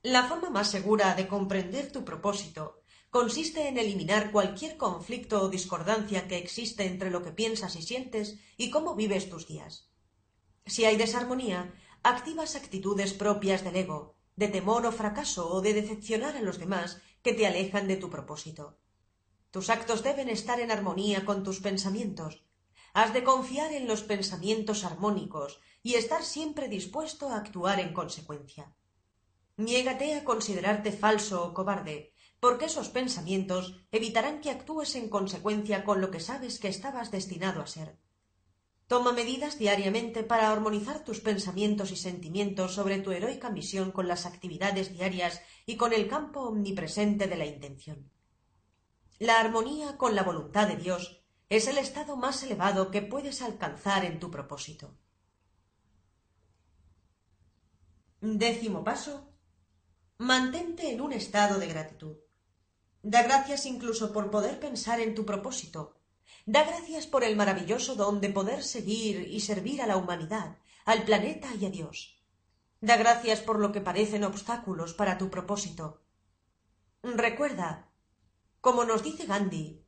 La 0.01 0.25
forma 0.25 0.49
más 0.49 0.71
segura 0.71 1.15
de 1.15 1.29
comprender 1.29 1.93
tu 1.93 2.03
propósito 2.03 2.81
consiste 3.11 3.69
en 3.69 3.77
eliminar 3.77 4.33
cualquier 4.33 4.79
conflicto 4.79 5.43
o 5.43 5.51
discordancia 5.51 6.29
que 6.29 6.39
existe 6.39 6.87
entre 6.87 7.11
lo 7.11 7.23
que 7.23 7.31
piensas 7.31 7.77
y 7.77 7.83
sientes 7.83 8.39
y 8.57 8.71
cómo 8.71 8.95
vives 8.95 9.29
tus 9.29 9.47
días. 9.47 9.91
Si 10.65 10.87
hay 10.87 10.97
desarmonía, 10.97 11.75
activas 12.03 12.57
actitudes 12.57 13.13
propias 13.13 13.65
del 13.65 13.77
ego, 13.77 14.17
de 14.35 14.49
temor 14.49 14.87
o 14.87 14.93
fracaso 14.93 15.53
o 15.53 15.61
de 15.61 15.75
decepcionar 15.75 16.39
a 16.39 16.41
los 16.41 16.57
demás 16.57 17.03
que 17.21 17.35
te 17.35 17.47
alejan 17.47 17.87
de 17.87 17.99
tu 17.99 18.09
propósito. 18.09 18.79
Tus 19.51 19.69
actos 19.69 20.03
deben 20.03 20.31
estar 20.31 20.59
en 20.61 20.71
armonía 20.71 21.27
con 21.27 21.45
tus 21.45 21.61
pensamientos, 21.61 22.46
Has 22.99 23.13
de 23.13 23.23
confiar 23.23 23.75
en 23.75 23.87
los 23.87 24.03
pensamientos 24.03 24.83
armónicos 24.83 25.61
y 25.83 25.97
estar 25.97 26.23
siempre 26.25 26.67
dispuesto 26.67 27.29
a 27.29 27.37
actuar 27.37 27.79
en 27.79 27.93
consecuencia. 27.93 28.75
Niégate 29.59 30.15
a 30.15 30.25
considerarte 30.25 30.93
falso 30.93 31.45
o 31.45 31.53
cobarde, 31.53 32.15
porque 32.41 32.65
esos 32.65 32.89
pensamientos 32.89 33.65
evitarán 33.93 34.41
que 34.41 34.49
actúes 34.51 34.95
en 34.95 35.11
consecuencia 35.11 35.85
con 35.85 36.01
lo 36.01 36.11
que 36.11 36.21
sabes 36.21 36.59
que 36.59 36.69
estabas 36.69 37.11
destinado 37.11 37.61
a 37.61 37.67
ser. 37.67 37.99
Toma 38.87 39.13
medidas 39.13 39.59
diariamente 39.59 40.23
para 40.23 40.51
armonizar 40.51 41.05
tus 41.05 41.21
pensamientos 41.21 41.91
y 41.93 41.97
sentimientos 41.97 42.73
sobre 42.73 43.01
tu 43.01 43.13
heroica 43.13 43.51
misión 43.51 43.93
con 43.93 44.09
las 44.09 44.25
actividades 44.25 44.91
diarias 44.91 45.43
y 45.67 45.77
con 45.77 45.93
el 45.93 46.09
campo 46.09 46.45
omnipresente 46.49 47.27
de 47.27 47.37
la 47.37 47.45
intención. 47.45 48.11
La 49.19 49.39
armonía 49.39 49.99
con 49.99 50.15
la 50.15 50.23
voluntad 50.23 50.67
de 50.67 50.77
Dios 50.77 51.26
es 51.49 51.69
el 51.69 51.79
estado 51.79 52.17
más 52.17 52.43
elevado 52.43 52.91
que 52.91 53.03
puedes 53.03 53.43
alcanzar 53.43 54.05
en 54.05 54.19
tu 54.19 54.31
propósito. 54.31 54.97
Décimo 58.21 58.83
paso. 58.83 59.33
Mantente 60.19 60.91
en 60.91 61.01
un 61.01 61.13
estado 61.13 61.59
de 61.59 61.69
gratitud. 61.69 62.17
Da 63.03 63.23
gracias 63.23 63.67
incluso 63.67 64.13
por 64.13 64.31
poder 64.31 64.59
pensar 64.59 64.99
en 65.01 65.15
tu 65.15 65.25
propósito. 65.25 66.01
Da 66.45 66.65
gracias 66.65 67.07
por 67.07 67.23
el 67.23 67.37
maravilloso 67.37 67.95
don 67.95 68.21
de 68.21 68.31
poder 68.31 68.65
seguir 68.65 69.29
y 69.29 69.41
servir 69.41 69.83
a 69.83 69.87
la 69.87 69.97
humanidad, 69.97 70.59
al 70.85 71.05
planeta 71.05 71.55
y 71.55 71.67
a 71.67 71.71
Dios. 71.71 72.21
Da 72.81 72.97
gracias 72.97 73.41
por 73.41 73.61
lo 73.61 73.71
que 73.71 73.81
parecen 73.81 74.25
obstáculos 74.25 74.95
para 74.95 75.19
tu 75.19 75.31
propósito. 75.31 76.03
Recuerda, 77.03 77.93
como 78.61 78.85
nos 78.85 79.05
dice 79.05 79.27
Gandhi, 79.27 79.86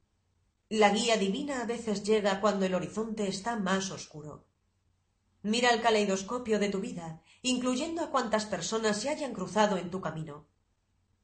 la 0.70 0.90
guía 0.90 1.16
divina 1.16 1.62
a 1.62 1.64
veces 1.64 2.04
llega 2.04 2.40
cuando 2.40 2.66
el 2.66 2.74
horizonte 2.74 3.26
está 3.26 3.57
más 3.57 3.90
oscuro. 3.90 4.44
Mira 5.42 5.70
el 5.70 5.81
caleidoscopio 5.81 6.59
de 6.59 6.68
tu 6.68 6.81
vida, 6.81 7.22
incluyendo 7.40 8.02
a 8.02 8.11
cuantas 8.11 8.44
personas 8.44 9.00
se 9.00 9.09
hayan 9.09 9.33
cruzado 9.33 9.78
en 9.78 9.90
tu 9.90 10.02
camino. 10.02 10.46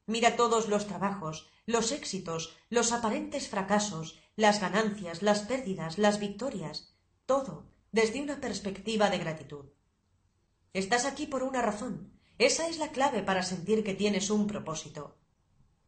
Mira 0.07 0.35
todos 0.35 0.67
los 0.67 0.87
trabajos, 0.87 1.47
los 1.67 1.91
éxitos, 1.91 2.55
los 2.69 2.91
aparentes 2.91 3.47
fracasos, 3.47 4.19
las 4.35 4.59
ganancias, 4.59 5.21
las 5.21 5.41
pérdidas, 5.41 5.97
las 5.97 6.19
victorias, 6.19 6.95
todo 7.25 7.65
desde 7.91 8.21
una 8.21 8.41
perspectiva 8.41 9.09
de 9.09 9.19
gratitud. 9.19 9.65
Estás 10.73 11.05
aquí 11.05 11.27
por 11.27 11.43
una 11.43 11.61
razón. 11.61 12.11
Esa 12.37 12.67
es 12.67 12.77
la 12.77 12.89
clave 12.89 13.23
para 13.23 13.43
sentir 13.43 13.83
que 13.83 13.93
tienes 13.93 14.29
un 14.29 14.47
propósito. 14.47 15.15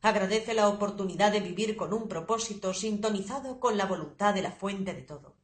Agradece 0.08 0.54
la 0.54 0.70
oportunidad 0.70 1.34
de 1.34 1.42
vivir 1.42 1.76
con 1.76 1.92
un 1.92 2.08
propósito 2.08 2.74
sintonizado 2.74 3.60
con 3.60 3.76
la 3.76 3.86
voluntad 3.86 4.34
de 4.34 4.42
la 4.42 4.54
fuente 4.54 4.94
de 4.94 5.02
todo. 5.02 5.36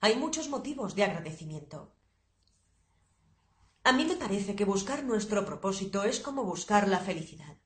Hay 0.00 0.16
muchos 0.16 0.48
motivos 0.48 0.94
de 0.94 1.04
agradecimiento. 1.04 1.92
A 3.84 3.92
mí 3.92 4.06
me 4.06 4.16
parece 4.16 4.56
que 4.56 4.64
buscar 4.64 5.04
nuestro 5.04 5.44
propósito 5.44 6.04
es 6.04 6.20
como 6.20 6.44
buscar 6.44 6.88
la 6.88 7.00
felicidad. 7.00 7.58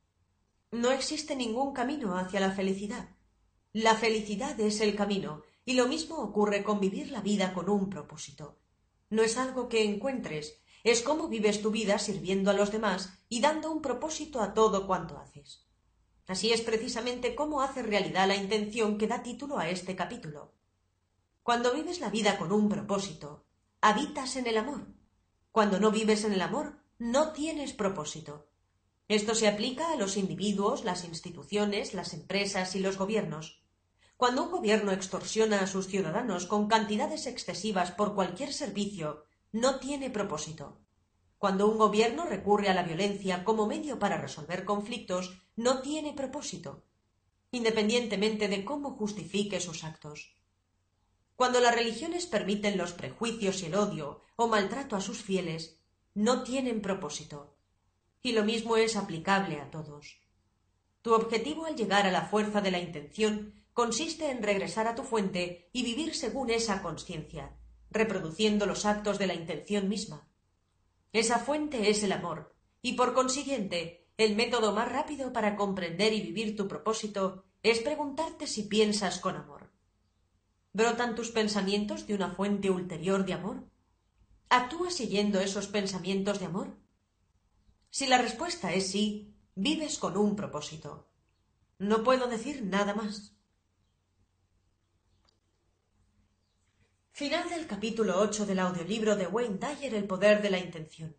No 0.73 0.91
existe 0.91 1.37
ningún 1.37 1.73
camino 1.73 2.19
hacia 2.19 2.41
la 2.41 2.51
felicidad. 2.51 3.11
La 3.73 3.95
felicidad 3.95 4.59
es 4.59 4.81
el 4.81 4.97
camino, 4.97 5.45
y 5.65 5.75
lo 5.75 5.87
mismo 5.87 6.17
ocurre 6.17 6.65
con 6.65 6.81
vivir 6.81 7.13
la 7.13 7.21
vida 7.21 7.55
con 7.55 7.71
un 7.71 7.89
propósito. 7.89 8.59
No 9.11 9.23
es 9.23 9.37
algo 9.37 9.69
que 9.69 9.85
encuentres, 9.85 10.61
es 10.83 11.03
cómo 11.03 11.29
vives 11.29 11.63
tu 11.63 11.71
vida 11.71 12.01
sirviendo 12.01 12.51
a 12.51 12.55
los 12.55 12.73
demás 12.73 13.17
y 13.29 13.41
dando 13.41 13.71
un 13.71 13.81
propósito 13.81 14.41
a 14.41 14.55
todo 14.55 14.89
cuanto 14.89 15.19
haces. 15.19 15.69
Así 16.27 16.53
es 16.53 16.61
precisamente 16.61 17.35
cómo 17.35 17.63
hace 17.63 17.83
realidad 17.83 18.29
la 18.29 18.37
intención 18.37 18.99
que 18.99 19.09
da 19.09 19.23
título 19.23 19.59
a 19.59 19.69
este 19.69 19.97
capítulo. 19.97 20.53
Cuando 21.43 21.75
vives 21.75 22.01
la 22.01 22.11
vida 22.11 22.39
con 22.39 22.53
un 22.53 22.69
propósito, 22.69 23.45
habitas 23.81 24.37
en 24.37 24.47
el 24.47 24.57
amor. 24.57 24.87
Cuando 25.51 25.81
no 25.81 25.91
vives 25.91 26.25
en 26.25 26.33
el 26.33 26.41
amor, 26.41 26.79
no 26.99 27.33
tienes 27.33 27.73
propósito. 27.73 28.49
Esto 29.09 29.35
se 29.35 29.49
aplica 29.49 29.93
a 29.93 29.97
los 29.97 30.17
individuos, 30.17 30.85
las 30.85 31.05
instituciones, 31.05 31.95
las 31.95 32.15
empresas 32.15 32.77
y 32.77 32.79
los 32.79 32.97
gobiernos. 32.97 33.61
Cuando 34.17 34.45
un 34.45 34.53
gobierno 34.53 34.93
extorsiona 34.93 35.61
a 35.61 35.67
sus 35.67 35.89
ciudadanos 35.89 36.47
con 36.47 36.69
cantidades 36.69 37.27
excesivas 37.27 37.91
por 37.91 38.15
cualquier 38.15 38.53
servicio, 38.53 39.25
no 39.51 39.81
tiene 39.81 40.11
propósito. 40.11 40.82
Cuando 41.43 41.67
un 41.67 41.77
gobierno 41.77 42.25
recurre 42.25 42.69
a 42.69 42.73
la 42.73 42.85
violencia 42.85 43.43
como 43.43 43.67
medio 43.67 43.99
para 43.99 44.17
resolver 44.17 44.65
conflictos, 44.65 45.43
no 45.57 45.83
tiene 45.83 46.13
propósito, 46.13 46.85
independientemente 47.51 48.47
de 48.47 48.65
cómo 48.65 48.93
justifique 48.93 49.59
sus 49.59 49.83
actos. 49.83 50.37
Cuando 51.35 51.59
las 51.59 51.75
religiones 51.75 52.27
permiten 52.27 52.79
los 52.79 52.93
prejuicios 52.93 53.61
y 53.61 53.67
el 53.67 53.75
odio 53.75 54.23
o 54.37 54.47
maltrato 54.47 54.95
a 54.95 55.01
sus 55.01 55.21
fieles, 55.21 55.81
no 56.15 56.45
tienen 56.45 56.81
propósito. 56.81 57.57
Y 58.23 58.31
lo 58.31 58.45
mismo 58.45 58.77
es 58.77 58.95
aplicable 58.95 59.59
a 59.59 59.69
todos. 59.69 60.21
Tu 61.03 61.13
objetivo 61.13 61.67
al 61.67 61.75
llegar 61.75 62.07
a 62.07 62.13
la 62.13 62.27
fuerza 62.27 62.61
de 62.61 62.71
la 62.71 62.79
intención 62.79 63.53
consiste 63.73 64.31
en 64.31 64.45
regresar 64.45 64.87
a 64.87 64.95
tu 64.95 65.03
fuente 65.03 65.71
y 65.73 65.83
vivir 65.83 66.15
según 66.15 66.51
esa 66.51 66.83
conciencia, 66.83 67.57
reproduciendo 67.91 68.65
los 68.65 68.87
actos 68.87 69.19
de 69.19 69.27
la 69.27 69.35
intención 69.35 69.89
misma. 69.89 70.29
Esa 71.13 71.39
fuente 71.39 71.91
es 71.91 72.03
el 72.03 72.13
amor, 72.13 72.55
y 72.81 72.95
por 72.95 73.13
consiguiente, 73.13 74.09
el 74.17 74.35
método 74.35 74.73
más 74.73 74.91
rápido 74.91 75.33
para 75.33 75.57
comprender 75.57 76.13
y 76.13 76.23
vivir 76.23 76.57
tu 76.57 76.69
propósito 76.69 77.45
es 77.63 77.81
preguntarte 77.81 78.47
si 78.47 78.65
piensas 78.65 79.21
con 79.21 79.37
amor. 79.37 79.71
¿Brotan 80.73 81.15
tus 81.15 81.31
pensamientos 81.31 82.07
de 82.07 82.15
una 82.15 82.31
fuente 82.31 82.71
ulterior 82.71 83.27
de 83.27 83.35
amor? 83.35 83.65
¿Actúas 84.49 84.95
siguiendo 84.95 85.41
esos 85.41 85.67
pensamientos 85.67 86.41
de 86.41 86.47
amor? 86.47 86.79
Si 87.91 88.07
la 88.07 88.19
respuesta 88.19 88.73
es 88.73 88.91
sí, 88.91 89.35
vives 89.55 89.99
con 89.99 90.17
un 90.17 90.35
propósito. 90.35 91.09
No 91.79 92.03
puedo 92.03 92.27
decir 92.27 92.63
nada 92.65 92.95
más. 92.95 93.37
Final 97.15 97.47
del 97.51 97.67
capítulo 97.67 98.19
8 98.21 98.47
del 98.47 98.59
audiolibro 98.59 99.17
de 99.17 99.27
Wayne 99.27 99.59
Dyer 99.59 99.95
El 99.95 100.07
poder 100.07 100.41
de 100.41 100.49
la 100.49 100.59
intención. 100.59 101.15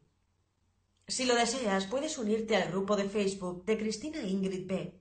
Si 1.08 1.24
lo 1.24 1.36
deseas, 1.36 1.86
puedes 1.86 2.18
unirte 2.18 2.56
al 2.56 2.70
grupo 2.70 2.96
de 2.96 3.08
Facebook 3.08 3.64
de 3.66 3.78
Cristina 3.78 4.24
Ingrid 4.24 4.66
B. 4.66 5.00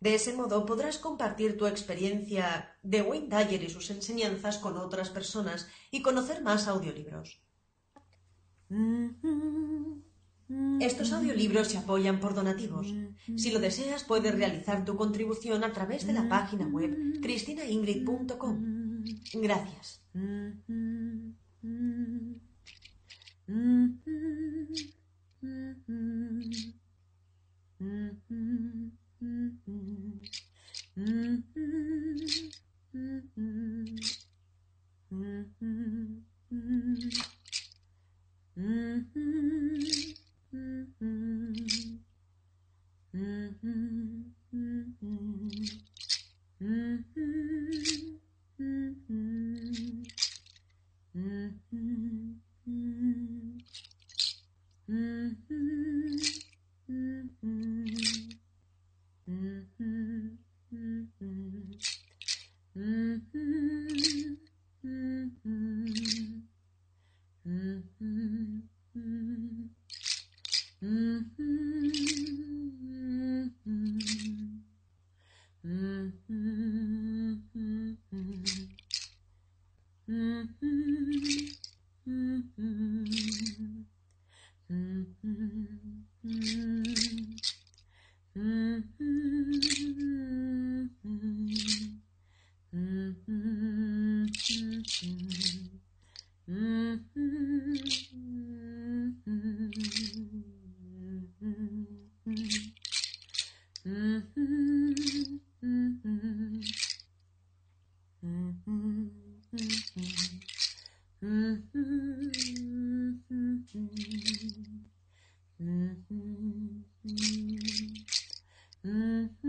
De 0.00 0.14
ese 0.14 0.32
modo 0.32 0.64
podrás 0.64 0.96
compartir 0.96 1.58
tu 1.58 1.66
experiencia 1.66 2.74
de 2.82 3.02
Wayne 3.02 3.28
Dyer 3.28 3.64
y 3.64 3.68
sus 3.68 3.90
enseñanzas 3.90 4.56
con 4.56 4.78
otras 4.78 5.10
personas 5.10 5.68
y 5.90 6.00
conocer 6.00 6.42
más 6.42 6.68
audiolibros. 6.68 7.42
Estos 10.80 11.12
audiolibros 11.12 11.68
se 11.68 11.76
apoyan 11.76 12.18
por 12.18 12.34
donativos. 12.34 12.86
Si 13.36 13.52
lo 13.52 13.60
deseas, 13.60 14.04
puedes 14.04 14.34
realizar 14.34 14.86
tu 14.86 14.96
contribución 14.96 15.64
a 15.64 15.72
través 15.74 16.06
de 16.06 16.14
la 16.14 16.30
página 16.30 16.66
web 16.66 17.20
cristinaingrid.com. 17.20 18.73
Gracias. 19.34 20.00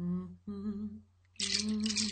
Mm-hmm. 0.00 0.86
Mm-hmm. 1.40 2.03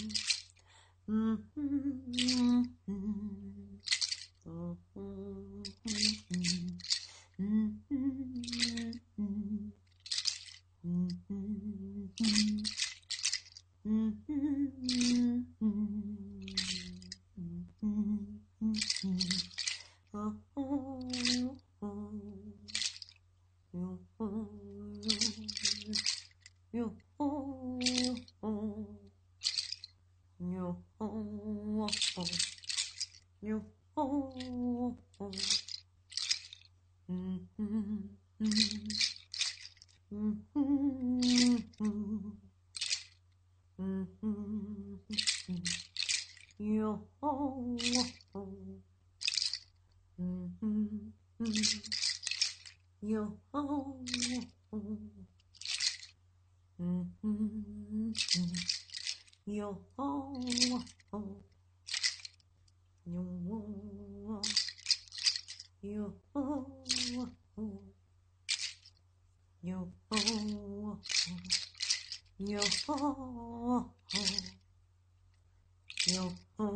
Yo 76.05 76.37
ho, 76.59 76.67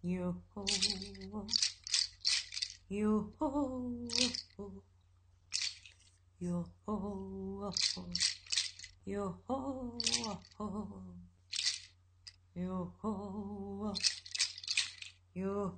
yo 0.03 0.35
ho, 0.45 0.77
yo 2.83 3.33
ho, 3.39 3.55
yo 6.39 6.65
ho, 6.85 7.73
yo 9.01 9.35
ho, 9.47 9.97
yo 10.05 10.43
ho. 10.57 11.15
yo 12.55 12.93
ho. 13.01 14.24
Whoa. 15.35 15.75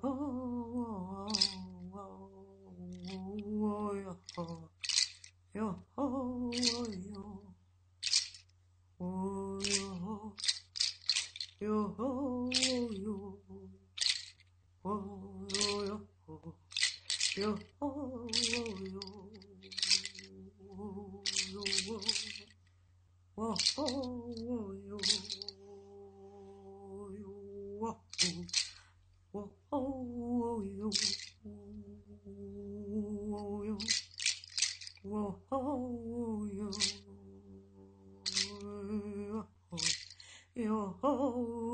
oh. 41.04 41.67